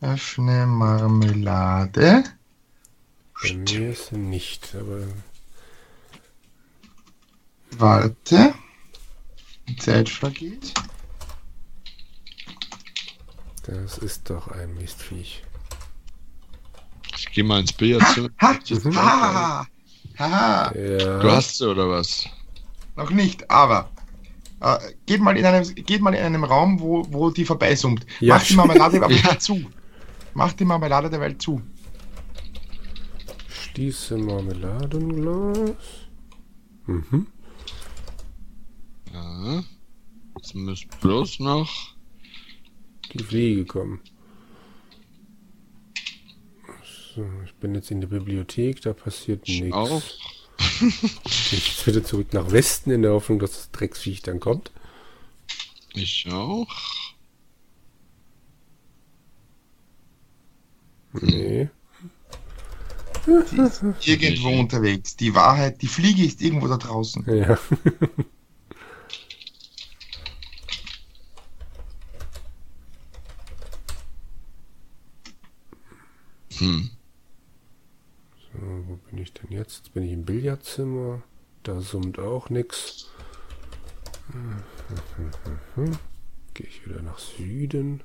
Öffne 0.00 0.66
Marmelade. 0.66 2.24
Bei 3.42 3.54
mir 3.54 3.90
ist 3.90 4.08
sie 4.08 4.16
nicht, 4.16 4.74
aber 4.74 5.02
Warte. 7.78 8.54
Die 9.68 9.76
Zeit 9.76 10.08
vergeht. 10.08 10.72
das 13.66 13.98
ist 13.98 14.30
doch 14.30 14.48
ein 14.48 14.74
Mistviech. 14.74 15.42
Ich 17.16 17.30
gehe 17.32 17.44
mal 17.44 17.60
ins 17.60 17.72
Billardzimmer. 17.72 18.28
Ha, 18.40 18.58
Mhm. 18.70 18.96
ha, 18.96 19.66
ha. 20.18 20.72
Ja. 20.74 21.18
Du 21.18 21.30
hast 21.30 21.58
sie 21.58 21.68
oder 21.68 21.88
was? 21.88 22.26
Noch 22.94 23.10
nicht, 23.10 23.50
aber 23.50 23.90
äh, 24.60 24.78
geht, 25.06 25.20
mal 25.20 25.36
in 25.36 25.44
einem, 25.44 25.74
geht 25.74 26.00
mal 26.00 26.14
in 26.14 26.22
einem 26.24 26.44
Raum, 26.44 26.80
wo, 26.80 27.04
wo 27.10 27.30
die 27.30 27.44
vorbeisummt. 27.44 28.06
Ja. 28.20 28.36
Mach 28.36 28.44
die 28.44 28.54
Marmelade 28.54 28.96
aber 29.04 29.12
Ja. 29.14 29.30
ja. 29.32 29.38
zu. 29.38 29.64
Mach 30.34 30.52
die 30.52 30.64
Marmelade 30.64 31.10
derweil 31.10 31.36
zu. 31.38 31.60
Schließe 33.48 34.16
Marmeladenglas. 34.16 35.76
Mhm. 36.86 37.26
Ja. 39.16 39.64
Jetzt 40.36 40.54
müsst 40.54 41.00
bloß 41.00 41.40
noch. 41.40 41.94
Die 43.12 43.22
Fliege 43.22 43.64
kommen. 43.64 44.00
So, 47.14 47.24
ich 47.46 47.54
bin 47.54 47.74
jetzt 47.74 47.90
in 47.90 48.00
der 48.02 48.08
Bibliothek, 48.08 48.82
da 48.82 48.92
passiert 48.92 49.48
Ich 49.48 49.60
nichts. 49.62 49.76
auch. 49.76 50.02
Ich 51.52 51.68
jetzt 51.68 51.86
wieder 51.86 52.04
zurück 52.04 52.32
nach 52.34 52.50
Westen 52.50 52.90
in 52.90 53.02
der 53.02 53.12
Hoffnung, 53.12 53.38
dass 53.38 53.52
das 53.52 53.70
Drecksviech 53.70 54.20
dann 54.22 54.40
kommt. 54.40 54.70
Ich 55.94 56.26
auch. 56.30 56.68
Nee. 61.12 61.68
Die 63.26 63.56
ist 63.60 63.82
irgendwo 64.06 64.50
unterwegs. 64.50 65.16
Die 65.16 65.34
Wahrheit, 65.34 65.80
die 65.82 65.88
Fliege 65.88 66.24
ist 66.24 66.42
irgendwo 66.42 66.68
da 66.68 66.76
draußen. 66.76 67.24
Ja. 67.34 67.58
Hm. 76.58 76.90
So, 78.52 78.58
wo 78.86 78.96
bin 78.96 79.18
ich 79.18 79.32
denn 79.32 79.50
jetzt? 79.50 79.78
Jetzt 79.78 79.94
bin 79.94 80.04
ich 80.04 80.12
im 80.12 80.24
Billardzimmer. 80.24 81.22
Da 81.62 81.80
summt 81.80 82.18
auch 82.18 82.48
nix. 82.48 83.10
Gehe 86.54 86.66
ich 86.66 86.86
wieder 86.86 87.02
nach 87.02 87.18
Süden. 87.18 88.02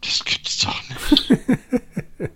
Das 0.00 0.24
gibt's 0.24 0.58
doch 0.58 0.82
nicht. 0.88 1.32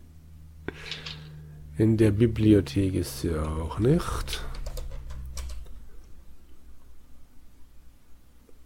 In 1.79 1.97
der 1.97 2.11
Bibliothek 2.11 2.95
ist 2.95 3.21
sie 3.21 3.35
auch 3.35 3.79
nicht. 3.79 4.45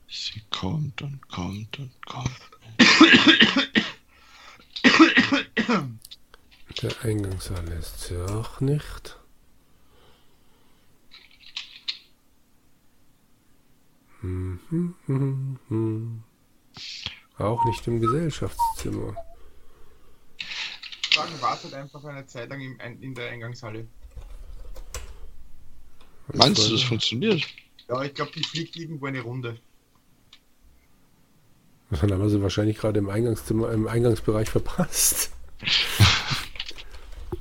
Sie 0.09 0.43
kommt 0.51 1.03
und 1.03 1.29
kommt 1.29 1.79
und 1.79 2.07
kommt. 2.07 2.51
Der 6.83 6.93
Eingangshalle 7.03 7.75
ist 7.75 8.01
sie 8.03 8.17
auch 8.23 8.61
nicht. 8.61 9.19
Hm, 14.21 14.61
hm, 14.69 14.95
hm, 15.07 15.59
hm. 15.69 16.23
Auch 17.39 17.65
nicht 17.67 17.87
im 17.87 18.01
Gesellschaftszimmer. 18.01 19.15
Sagen, 21.15 21.41
wartet 21.41 21.75
einfach 21.75 22.05
eine 22.05 22.27
Zeit 22.27 22.49
lang 22.51 22.61
im, 22.61 22.79
in 23.01 23.15
der 23.15 23.31
Eingangshalle. 23.31 23.87
Was 26.29 26.39
Meinst 26.39 26.59
du, 26.59 26.63
das 26.73 26.81
das? 26.81 26.89
funktioniert? 26.89 27.43
Ja, 27.89 28.03
ich 28.03 28.15
glaube, 28.15 28.33
die 28.33 28.43
fliegt 28.43 28.77
irgendwo 28.77 29.07
eine 29.07 29.21
Runde. 29.21 29.59
Dann 31.91 32.13
haben 32.13 32.21
wir 32.21 32.29
sie 32.29 32.43
wahrscheinlich 32.43 32.79
gerade 32.79 32.99
im 32.99 33.09
Eingangszimmer, 33.09 33.71
im 33.73 33.87
Eingangsbereich 33.87 34.51
verpasst. 34.51 35.31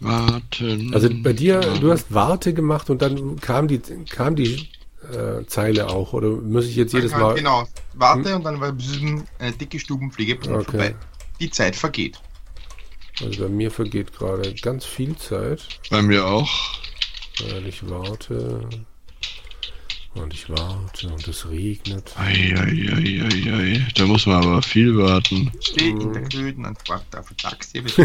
Warten. 0.05 0.93
Also 0.93 1.09
bei 1.21 1.33
dir, 1.33 1.59
du 1.59 1.91
hast 1.91 2.13
Warte 2.13 2.53
gemacht 2.53 2.89
und 2.89 3.01
dann 3.01 3.39
kam 3.39 3.67
die, 3.67 3.79
kam 4.09 4.35
die 4.35 4.69
äh, 5.11 5.45
Zeile 5.47 5.89
auch, 5.89 6.13
oder 6.13 6.29
muss 6.29 6.65
ich 6.65 6.75
jetzt 6.75 6.93
jedes 6.93 7.11
Dann- 7.11 7.21
Mal. 7.21 7.35
Genau, 7.35 7.67
warte 7.93 8.35
und 8.35 8.43
dann 8.43 8.59
war 8.59 8.75
eine 9.39 9.51
dicke 9.53 9.79
Stubenpflege 9.79 10.35
Okay. 10.37 10.63
vorbei. 10.63 10.95
Die 11.39 11.49
Zeit 11.49 11.75
vergeht. 11.75 12.19
Also 13.21 13.43
bei 13.43 13.49
mir 13.49 13.71
vergeht 13.71 14.11
gerade 14.17 14.53
ganz 14.55 14.83
viel 14.85 15.15
Zeit, 15.17 15.65
Bei 15.89 16.01
mir 16.01 16.25
auch. 16.25 16.49
weil 17.49 17.65
ich 17.67 17.87
warte. 17.89 18.67
Und 20.15 20.33
ich 20.33 20.49
warte 20.49 21.09
und 21.09 21.27
es 21.27 21.45
regnet. 21.49 22.13
Eieieiei. 22.17 23.85
Da 23.95 24.05
muss 24.05 24.25
man 24.25 24.43
aber 24.43 24.61
viel 24.61 24.97
warten. 24.97 25.51
Stehe 25.59 25.89
in 25.91 26.13
der 26.13 26.23
Köden 26.29 26.65
und 26.65 26.77
warte 26.87 27.19
auf 27.19 27.29
ein 27.31 27.37
Taxi. 27.37 27.83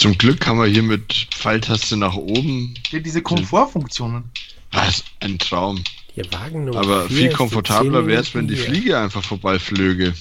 Zum 0.00 0.16
Glück 0.16 0.40
kann 0.40 0.56
man 0.56 0.70
hier 0.70 0.82
mit 0.82 1.28
Pfeiltaste 1.30 1.94
nach 1.94 2.14
oben. 2.14 2.72
Diese 2.90 3.20
Komfortfunktionen. 3.20 4.30
Was 4.72 5.04
ein 5.20 5.38
Traum. 5.38 5.84
Hier 6.14 6.24
Wagen 6.32 6.64
Nummer 6.64 6.80
Aber 6.80 7.08
viel 7.10 7.30
komfortabler 7.30 8.06
wäre 8.06 8.22
es, 8.22 8.34
wenn 8.34 8.48
die. 8.48 8.56
Fliege 8.56 8.98
einfach 8.98 9.22
vorbeiflöge. 9.22 10.14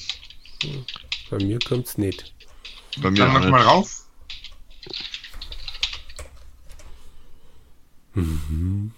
Bei 1.30 1.38
mir 1.38 1.60
kommt's 1.60 1.98
nicht. 1.98 2.34
Bei 3.02 3.10
mir 3.10 3.20
Dann 3.20 3.30
auch 3.30 3.34
mach 3.36 3.40
nicht. 3.40 3.52
mal 3.52 3.62
rauf. 3.62 4.06
Gehen 8.16 8.92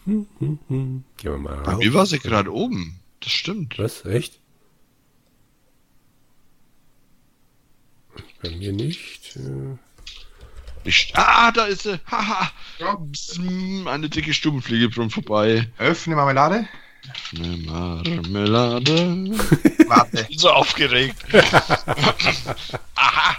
wir 1.21 1.37
mal 1.37 1.57
Bei 1.57 1.73
rauf. 1.73 1.77
mir 1.79 1.93
war 1.93 2.07
sie 2.07 2.17
gerade 2.17 2.51
oben. 2.51 2.99
Das 3.19 3.31
stimmt. 3.31 3.77
Was? 3.77 4.03
Echt? 4.05 4.39
Bei 8.41 8.49
mir 8.49 8.73
nicht. 8.73 9.35
Äh, 9.35 9.77
Ich, 10.83 11.13
ah, 11.15 11.51
da 11.51 11.65
ist 11.65 11.83
sie. 11.83 11.99
Haha. 12.09 12.51
Bzzm, 12.79 13.87
Eine 13.87 14.09
dicke 14.09 14.33
Stubenfliege 14.33 14.89
brummt 14.89 15.13
vorbei. 15.13 15.69
Öffne 15.77 16.15
Marmelade. 16.15 16.67
Eine 17.35 17.57
Marmelade. 17.57 18.93
Warte. 19.87 20.23
bin 20.23 20.37
so 20.37 20.49
aufgeregt. 20.49 21.17
Aha. 22.95 23.37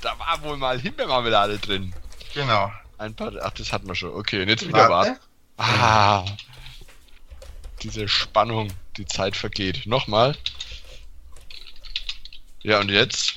Da 0.00 0.18
war 0.18 0.42
wohl 0.42 0.56
mal 0.56 0.80
Himbeermarmelade 0.80 1.58
drin. 1.58 1.94
Genau. 2.34 2.72
Ein 2.98 3.14
paar. 3.14 3.32
Ach, 3.42 3.50
das 3.52 3.72
hatten 3.72 3.86
wir 3.86 3.94
schon. 3.94 4.12
Okay, 4.12 4.42
und 4.42 4.48
jetzt 4.48 4.66
wieder 4.66 4.88
Warte. 4.88 5.10
warten. 5.10 5.20
Ah. 5.58 6.24
Diese 7.82 8.08
Spannung, 8.08 8.72
die 8.96 9.06
Zeit 9.06 9.36
vergeht. 9.36 9.86
Nochmal. 9.86 10.36
Ja, 12.62 12.80
und 12.80 12.90
jetzt? 12.90 13.34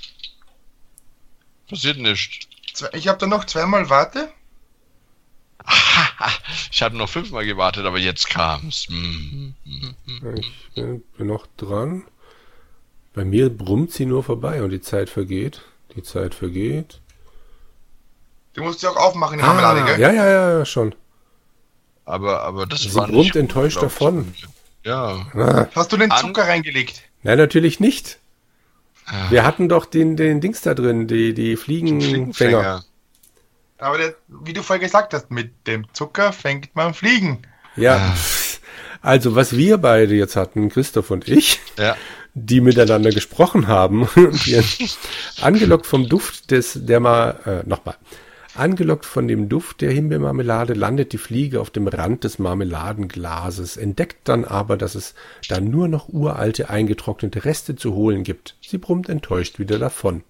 Passiert 1.69 1.97
nichts. 1.97 2.47
Ich 2.93 3.07
habe 3.07 3.19
da 3.19 3.27
noch 3.27 3.45
zweimal 3.45 3.89
Warte. 3.89 4.29
Ich 6.71 6.81
hatte 6.81 6.97
noch 6.97 7.07
fünfmal 7.09 7.45
gewartet, 7.45 7.85
aber 7.85 7.97
jetzt 7.99 8.29
kam's. 8.29 8.87
Hm. 8.87 9.53
ich 10.35 10.51
bin, 10.75 11.01
bin 11.17 11.27
noch 11.27 11.47
dran. 11.57 12.03
Bei 13.13 13.23
mir 13.23 13.49
brummt 13.55 13.91
sie 13.91 14.05
nur 14.05 14.23
vorbei 14.23 14.63
und 14.63 14.71
die 14.71 14.81
Zeit 14.81 15.09
vergeht. 15.09 15.61
Die 15.95 16.03
Zeit 16.03 16.33
vergeht. 16.33 16.99
Du 18.53 18.63
musst 18.63 18.79
sie 18.81 18.87
auch 18.87 18.97
aufmachen, 18.97 19.37
die 19.37 19.43
Marmelade, 19.43 19.81
Ah, 19.81 19.85
gell? 19.85 19.99
ja, 19.99 20.11
ja, 20.11 20.27
ja, 20.27 20.57
ja, 20.59 20.65
schon. 20.65 20.93
Aber, 22.05 22.41
aber 22.41 22.65
das 22.65 22.81
Sie 22.81 22.93
war 22.95 23.05
brummt 23.05 23.19
nicht 23.19 23.35
enttäuscht 23.35 23.81
davon. 23.81 24.33
Ja. 24.83 25.25
Ah, 25.33 25.67
Hast 25.75 25.91
du 25.93 25.97
den 25.97 26.11
An- 26.11 26.19
Zucker 26.19 26.43
reingelegt? 26.47 27.03
nein, 27.21 27.37
natürlich 27.37 27.79
nicht. 27.79 28.19
Ah. 29.05 29.29
Wir 29.29 29.43
hatten 29.45 29.69
doch 29.69 29.85
den, 29.85 30.15
den 30.15 30.41
Dings 30.41 30.61
da 30.61 30.73
drin, 30.73 31.07
die, 31.07 31.33
die 31.33 31.55
Fliegenfänger. 31.55 32.09
Fliegenfänger. 32.33 32.83
Aber 33.77 33.97
der, 33.97 34.15
wie 34.27 34.53
du 34.53 34.63
vorher 34.63 34.83
gesagt 34.83 35.13
hast, 35.13 35.29
mit 35.29 35.51
dem 35.67 35.85
Zucker 35.93 36.31
fängt 36.31 36.75
man 36.75 36.93
Fliegen. 36.93 37.41
Ja. 37.75 37.97
Ah. 37.97 38.17
Also, 39.01 39.35
was 39.35 39.57
wir 39.57 39.77
beide 39.79 40.15
jetzt 40.15 40.37
hatten, 40.37 40.69
Christoph 40.69 41.11
und 41.11 41.27
ich, 41.27 41.59
Ja. 41.77 41.97
die 42.33 42.61
miteinander 42.61 43.09
gesprochen 43.11 43.67
haben, 43.67 44.07
angelockt 45.41 45.85
vom 45.85 46.07
Duft 46.07 46.51
des, 46.51 46.79
der 46.85 47.01
mal, 47.01 47.63
äh, 47.65 47.67
nochmal, 47.67 47.95
angelockt 48.55 49.05
von 49.05 49.27
dem 49.27 49.49
Duft 49.49 49.81
der 49.81 49.91
Himbeermarmelade 49.91 50.73
landet 50.73 51.13
die 51.13 51.17
Fliege 51.17 51.59
auf 51.61 51.69
dem 51.69 51.87
Rand 51.87 52.23
des 52.23 52.39
Marmeladenglases, 52.39 53.77
entdeckt 53.77 54.27
dann 54.27 54.45
aber, 54.45 54.77
dass 54.77 54.95
es 54.95 55.13
da 55.49 55.59
nur 55.59 55.87
noch 55.87 56.09
uralte 56.09 56.69
eingetrocknete 56.69 57.45
Reste 57.45 57.75
zu 57.75 57.93
holen 57.93 58.23
gibt. 58.23 58.55
Sie 58.61 58.77
brummt 58.77 59.09
enttäuscht 59.09 59.59
wieder 59.59 59.79
davon. 59.79 60.23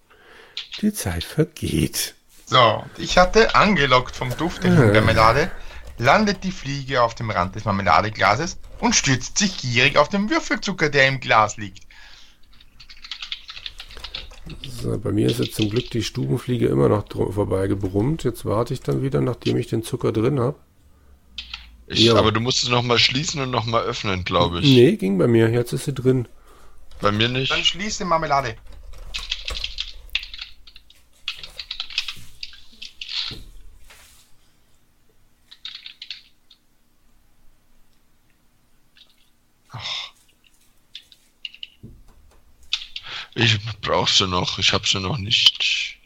Die 0.81 0.93
Zeit 0.93 1.23
vergeht. 1.23 2.15
So, 2.45 2.83
ich 2.97 3.17
hatte 3.17 3.55
angelockt 3.55 4.15
vom 4.15 4.35
Duft 4.37 4.63
der 4.63 4.73
Himbeermarmelade, 4.73 5.51
landet 5.97 6.43
die 6.43 6.51
Fliege 6.51 7.01
auf 7.01 7.15
dem 7.15 7.29
Rand 7.29 7.55
des 7.55 7.65
Marmeladeglases 7.65 8.57
und 8.79 8.95
stürzt 8.95 9.37
sich 9.37 9.57
gierig 9.57 9.97
auf 9.97 10.09
den 10.09 10.29
Würfelzucker, 10.29 10.89
der 10.89 11.07
im 11.07 11.19
Glas 11.19 11.57
liegt. 11.57 11.83
So, 14.81 14.97
bei 14.99 15.11
mir 15.11 15.27
ist 15.27 15.39
jetzt 15.39 15.55
zum 15.55 15.69
Glück 15.69 15.89
die 15.91 16.03
Stubenfliege 16.03 16.67
immer 16.67 16.89
noch 16.89 17.05
vorbeigebrummt. 17.09 18.23
Jetzt 18.23 18.45
warte 18.45 18.73
ich 18.73 18.81
dann 18.81 19.01
wieder, 19.01 19.21
nachdem 19.21 19.57
ich 19.57 19.67
den 19.67 19.83
Zucker 19.83 20.11
drin 20.11 20.39
habe. 20.39 20.57
Ja. 21.87 22.15
Aber 22.15 22.31
du 22.31 22.39
musst 22.39 22.63
es 22.63 22.69
nochmal 22.69 22.99
schließen 22.99 23.41
und 23.41 23.51
nochmal 23.51 23.83
öffnen, 23.83 24.23
glaube 24.23 24.59
ich. 24.59 24.65
Nee, 24.65 24.95
ging 24.95 25.17
bei 25.17 25.27
mir. 25.27 25.49
Jetzt 25.49 25.73
ist 25.73 25.85
sie 25.85 25.93
drin. 25.93 26.27
Bei 27.01 27.11
mir 27.11 27.29
nicht. 27.29 27.51
Dann 27.51 27.63
schließe 27.63 28.05
Marmelade. 28.05 28.55
Ich 43.35 43.59
brauch 43.81 44.07
sie 44.07 44.27
noch. 44.27 44.59
Ich 44.59 44.73
habe 44.73 44.87
sie 44.87 44.99
noch 44.99 45.17
nicht. 45.17 45.97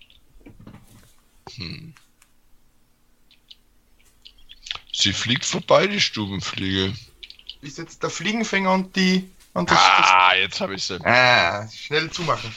Hm. 1.55 1.93
Sie 4.93 5.13
fliegt 5.13 5.45
vorbei, 5.45 5.87
die 5.87 6.01
Stubenfliege. 6.01 6.93
Ist 7.61 7.77
jetzt 7.77 8.01
der 8.03 8.09
Fliegenfänger 8.09 8.73
und 8.73 8.95
die. 8.95 9.29
Und 9.53 9.69
das, 9.71 9.77
Ah, 9.79 10.33
jetzt 10.35 10.59
habe 10.61 10.75
ich 10.75 10.83
sie. 10.83 10.97
das, 10.99 11.05
ah, 11.05 11.69
schnell 11.69 12.09
zumachen. 12.11 12.53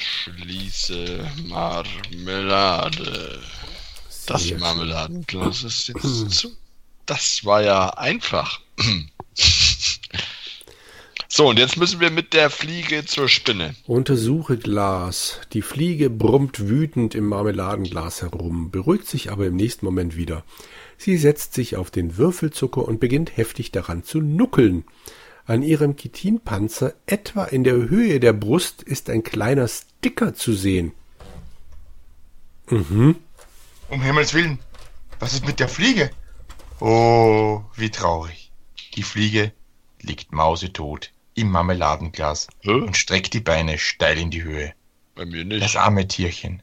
Schließe 0.00 1.30
Marmelade. 1.46 3.42
Das. 4.26 4.50
Marmeladenglas 4.52 5.62
ist 5.64 5.88
jetzt 5.88 6.30
zu. 6.30 6.56
Das 7.06 7.44
war 7.44 7.62
ja 7.62 7.88
einfach. 7.90 8.60
So, 11.38 11.50
und 11.50 11.60
jetzt 11.60 11.76
müssen 11.76 12.00
wir 12.00 12.10
mit 12.10 12.34
der 12.34 12.50
Fliege 12.50 13.04
zur 13.04 13.28
Spinne. 13.28 13.76
Untersuche 13.86 14.56
Glas. 14.56 15.40
Die 15.52 15.62
Fliege 15.62 16.10
brummt 16.10 16.68
wütend 16.68 17.14
im 17.14 17.26
Marmeladenglas 17.26 18.22
herum, 18.22 18.72
beruhigt 18.72 19.06
sich 19.06 19.30
aber 19.30 19.46
im 19.46 19.54
nächsten 19.54 19.86
Moment 19.86 20.16
wieder. 20.16 20.42
Sie 20.96 21.16
setzt 21.16 21.54
sich 21.54 21.76
auf 21.76 21.92
den 21.92 22.16
Würfelzucker 22.16 22.82
und 22.82 22.98
beginnt 22.98 23.36
heftig 23.36 23.70
daran 23.70 24.02
zu 24.02 24.20
nuckeln. 24.20 24.82
An 25.46 25.62
ihrem 25.62 25.94
Chitinpanzer, 25.94 26.94
etwa 27.06 27.44
in 27.44 27.62
der 27.62 27.88
Höhe 27.88 28.18
der 28.18 28.32
Brust, 28.32 28.82
ist 28.82 29.08
ein 29.08 29.22
kleiner 29.22 29.68
Sticker 29.68 30.34
zu 30.34 30.54
sehen. 30.54 30.90
Mhm. 32.68 33.14
Um 33.88 34.02
Himmels 34.02 34.34
Willen. 34.34 34.58
Was 35.20 35.34
ist 35.34 35.46
mit 35.46 35.60
der 35.60 35.68
Fliege? 35.68 36.10
Oh, 36.80 37.62
wie 37.76 37.90
traurig. 37.90 38.50
Die 38.96 39.04
Fliege 39.04 39.52
liegt 40.02 40.32
mausetot 40.32 41.12
im 41.40 41.50
Marmeladenglas 41.50 42.48
Hä? 42.60 42.72
und 42.72 42.96
streckt 42.96 43.34
die 43.34 43.40
Beine 43.40 43.78
steil 43.78 44.18
in 44.18 44.30
die 44.30 44.44
Höhe. 44.44 44.72
Bei 45.14 45.24
mir 45.24 45.44
Das 45.44 45.60
nicht. 45.60 45.76
arme 45.76 46.06
Tierchen. 46.06 46.62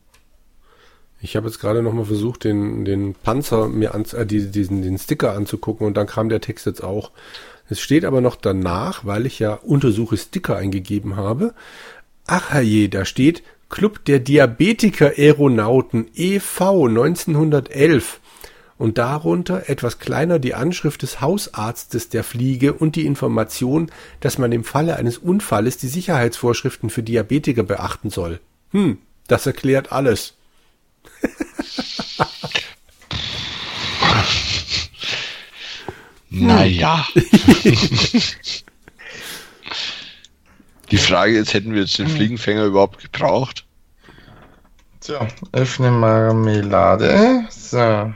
Ich 1.21 1.35
habe 1.35 1.47
jetzt 1.47 1.59
gerade 1.59 1.81
noch 1.81 1.93
mal 1.93 2.05
versucht, 2.05 2.43
den, 2.43 2.85
den 2.85 3.15
Panzer 3.15 3.67
mir 3.67 3.95
an, 3.95 4.05
äh, 4.13 4.25
die, 4.25 4.51
diesen, 4.51 4.81
den 4.81 4.97
Sticker 4.97 5.33
anzugucken 5.33 5.87
und 5.87 5.95
dann 5.97 6.07
kam 6.07 6.29
der 6.29 6.41
Text 6.41 6.65
jetzt 6.65 6.83
auch. 6.83 7.11
Es 7.67 7.79
steht 7.79 8.05
aber 8.05 8.21
noch 8.21 8.35
danach, 8.35 9.05
weil 9.05 9.25
ich 9.25 9.39
ja 9.39 9.53
untersuche 9.55 10.17
Sticker 10.17 10.55
eingegeben 10.57 11.15
habe. 11.15 11.53
Ach 12.27 12.51
herrje, 12.51 12.89
da 12.89 13.05
steht 13.05 13.41
Club 13.69 14.05
der 14.05 14.19
Diabetiker 14.19 15.13
Aeronauten 15.17 16.07
e.V. 16.13 16.85
1911 16.87 18.19
und 18.77 18.97
darunter 18.97 19.69
etwas 19.69 19.99
kleiner 19.99 20.39
die 20.39 20.53
Anschrift 20.53 21.01
des 21.01 21.21
Hausarztes 21.21 22.09
der 22.09 22.23
Fliege 22.23 22.73
und 22.73 22.95
die 22.95 23.05
Information, 23.05 23.91
dass 24.19 24.37
man 24.37 24.51
im 24.51 24.63
Falle 24.63 24.97
eines 24.97 25.17
Unfalles 25.17 25.77
die 25.77 25.87
Sicherheitsvorschriften 25.87 26.89
für 26.89 27.03
Diabetiker 27.03 27.63
beachten 27.63 28.09
soll. 28.09 28.39
Hm, 28.71 28.97
das 29.27 29.45
erklärt 29.45 29.91
alles. 29.91 30.33
Naja. 36.37 37.07
Die 40.91 40.97
Frage 40.97 41.37
ist, 41.37 41.53
hätten 41.53 41.73
wir 41.73 41.81
jetzt 41.81 41.97
den 41.97 42.09
Fliegenfänger 42.09 42.65
überhaupt 42.65 43.01
gebraucht? 43.01 43.65
So, 44.99 45.15
öffne 45.53 45.91
Marmelade. 45.91 47.45
So. 47.49 48.13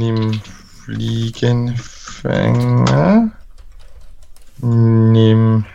Nimm 0.00 0.40
Fliegenfänger. 0.86 3.30
Nimm 4.62 5.66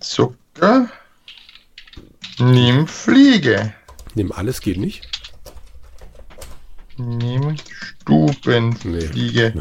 Zucker. 0.00 0.90
Nimm 2.38 2.86
Fliege. 2.86 3.72
Nimm 4.14 4.30
alles 4.32 4.60
geht 4.60 4.76
nicht. 4.76 5.08
Nimm 6.98 7.56
Stubenfliege. 7.72 9.54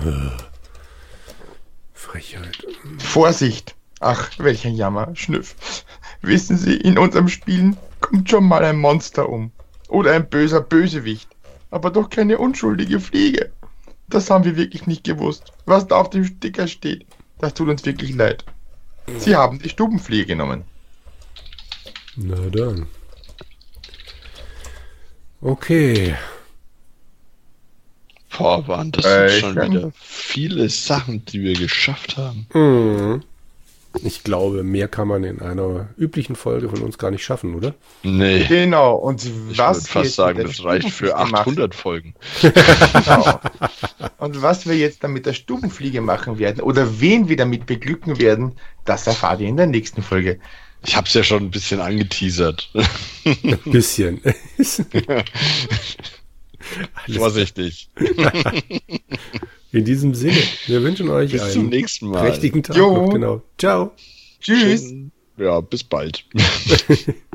Frechheit. 1.94 2.68
Vorsicht! 2.98 3.78
Ach, 4.02 4.30
welcher 4.40 4.72
Jammer, 4.72 5.16
Schnüff. 5.16 5.56
Wissen 6.22 6.58
Sie, 6.58 6.76
in 6.76 6.98
unserem 6.98 7.30
Spielen 7.30 7.78
kommt 8.02 8.30
schon 8.30 8.44
mal 8.44 8.66
ein 8.66 8.78
Monster 8.78 9.30
um. 9.30 9.54
Oder 9.88 10.16
ein 10.16 10.30
böser 10.30 10.60
Bösewicht. 10.60 11.30
Aber 11.72 11.92
doch 11.92 12.10
keine 12.10 12.38
unschuldige 12.38 13.00
Fliege. 13.00 13.52
Das 14.08 14.30
haben 14.30 14.44
wir 14.44 14.56
wirklich 14.58 14.88
nicht 14.88 15.04
gewusst. 15.04 15.54
Was 15.66 15.88
da 15.88 15.98
auf 15.98 16.10
dem 16.10 16.26
Sticker 16.26 16.68
steht, 16.68 17.06
das 17.40 17.54
tut 17.54 17.70
uns 17.70 17.86
wirklich 17.86 18.16
leid. 18.16 18.44
Sie 19.18 19.36
haben 19.36 19.60
die 19.60 19.70
Stubenfliege 19.70 20.26
genommen. 20.26 20.64
Na 22.16 22.36
dann. 22.50 22.88
Okay. 25.42 26.16
Boah, 28.38 28.68
waren 28.68 28.92
das 28.92 29.06
Äh, 29.06 29.30
sind 29.30 29.40
schon 29.42 29.50
ich 29.50 29.56
kann- 29.56 29.72
wieder 29.72 29.92
viele 29.96 30.70
Sachen, 30.70 31.26
die 31.26 31.42
wir 31.42 31.54
geschafft 31.54 32.18
haben. 32.18 32.48
Mhm. 32.54 33.24
Ich 34.04 34.24
glaube, 34.24 34.64
mehr 34.64 34.88
kann 34.88 35.08
man 35.08 35.24
in 35.24 35.42
einer 35.42 35.90
üblichen 35.98 36.36
Folge 36.36 36.70
von 36.70 36.82
uns 36.82 36.98
gar 36.98 37.10
nicht 37.12 37.24
schaffen, 37.24 37.56
oder? 37.56 37.74
Nee, 38.04 38.46
Genau, 38.46 38.96
und 38.96 39.26
ich 39.26 39.58
was 39.58 39.94
würde 39.94 39.96
wir 39.96 40.04
fast 40.04 40.16
sagen, 40.16 40.44
das 40.44 40.64
reicht 40.64 40.90
für 40.90 41.08
Stubenfliege 41.08 41.38
800 41.38 41.76
Folgen. 41.76 42.14
Genau. 42.42 43.40
Und 44.18 44.42
was 44.42 44.68
wir 44.68 44.78
jetzt 44.78 45.04
dann 45.04 45.12
mit 45.12 45.26
der 45.26 45.34
Stubenfliege 45.34 46.02
machen 46.02 46.38
werden 46.38 46.62
oder 46.62 47.00
wen 47.02 47.30
wir 47.30 47.38
damit 47.38 47.66
beglücken 47.66 48.20
werden, 48.20 48.56
das 48.86 49.08
erfahrt 49.08 49.42
ihr 49.42 49.48
in 49.48 49.58
der 49.58 49.68
nächsten 49.68 50.04
Folge. 50.04 50.40
Ich 50.86 50.96
hab's 50.96 51.14
ja 51.14 51.24
schon 51.24 51.44
ein 51.44 51.52
bisschen 51.52 51.82
angeteasert. 51.82 52.72
Ein 53.26 53.60
bisschen. 53.66 54.22
Vorsichtig. 57.14 57.90
In 59.72 59.86
diesem 59.86 60.16
Sinne, 60.16 60.42
wir 60.68 60.82
wünschen 60.82 61.10
euch 61.10 61.32
Bis 61.32 61.54
zum 61.54 61.62
einen 61.62 61.70
nächsten 61.70 62.08
Mal. 62.10 62.22
prächtigen 62.22 62.64
Tag. 62.64 62.76
Jo. 62.76 63.06
Noch, 63.06 63.14
genau. 63.14 63.42
Ciao. 63.58 63.92
Tschüss. 64.40 64.94
Ja, 65.38 65.62
bis 65.62 65.84
bald. 65.84 66.26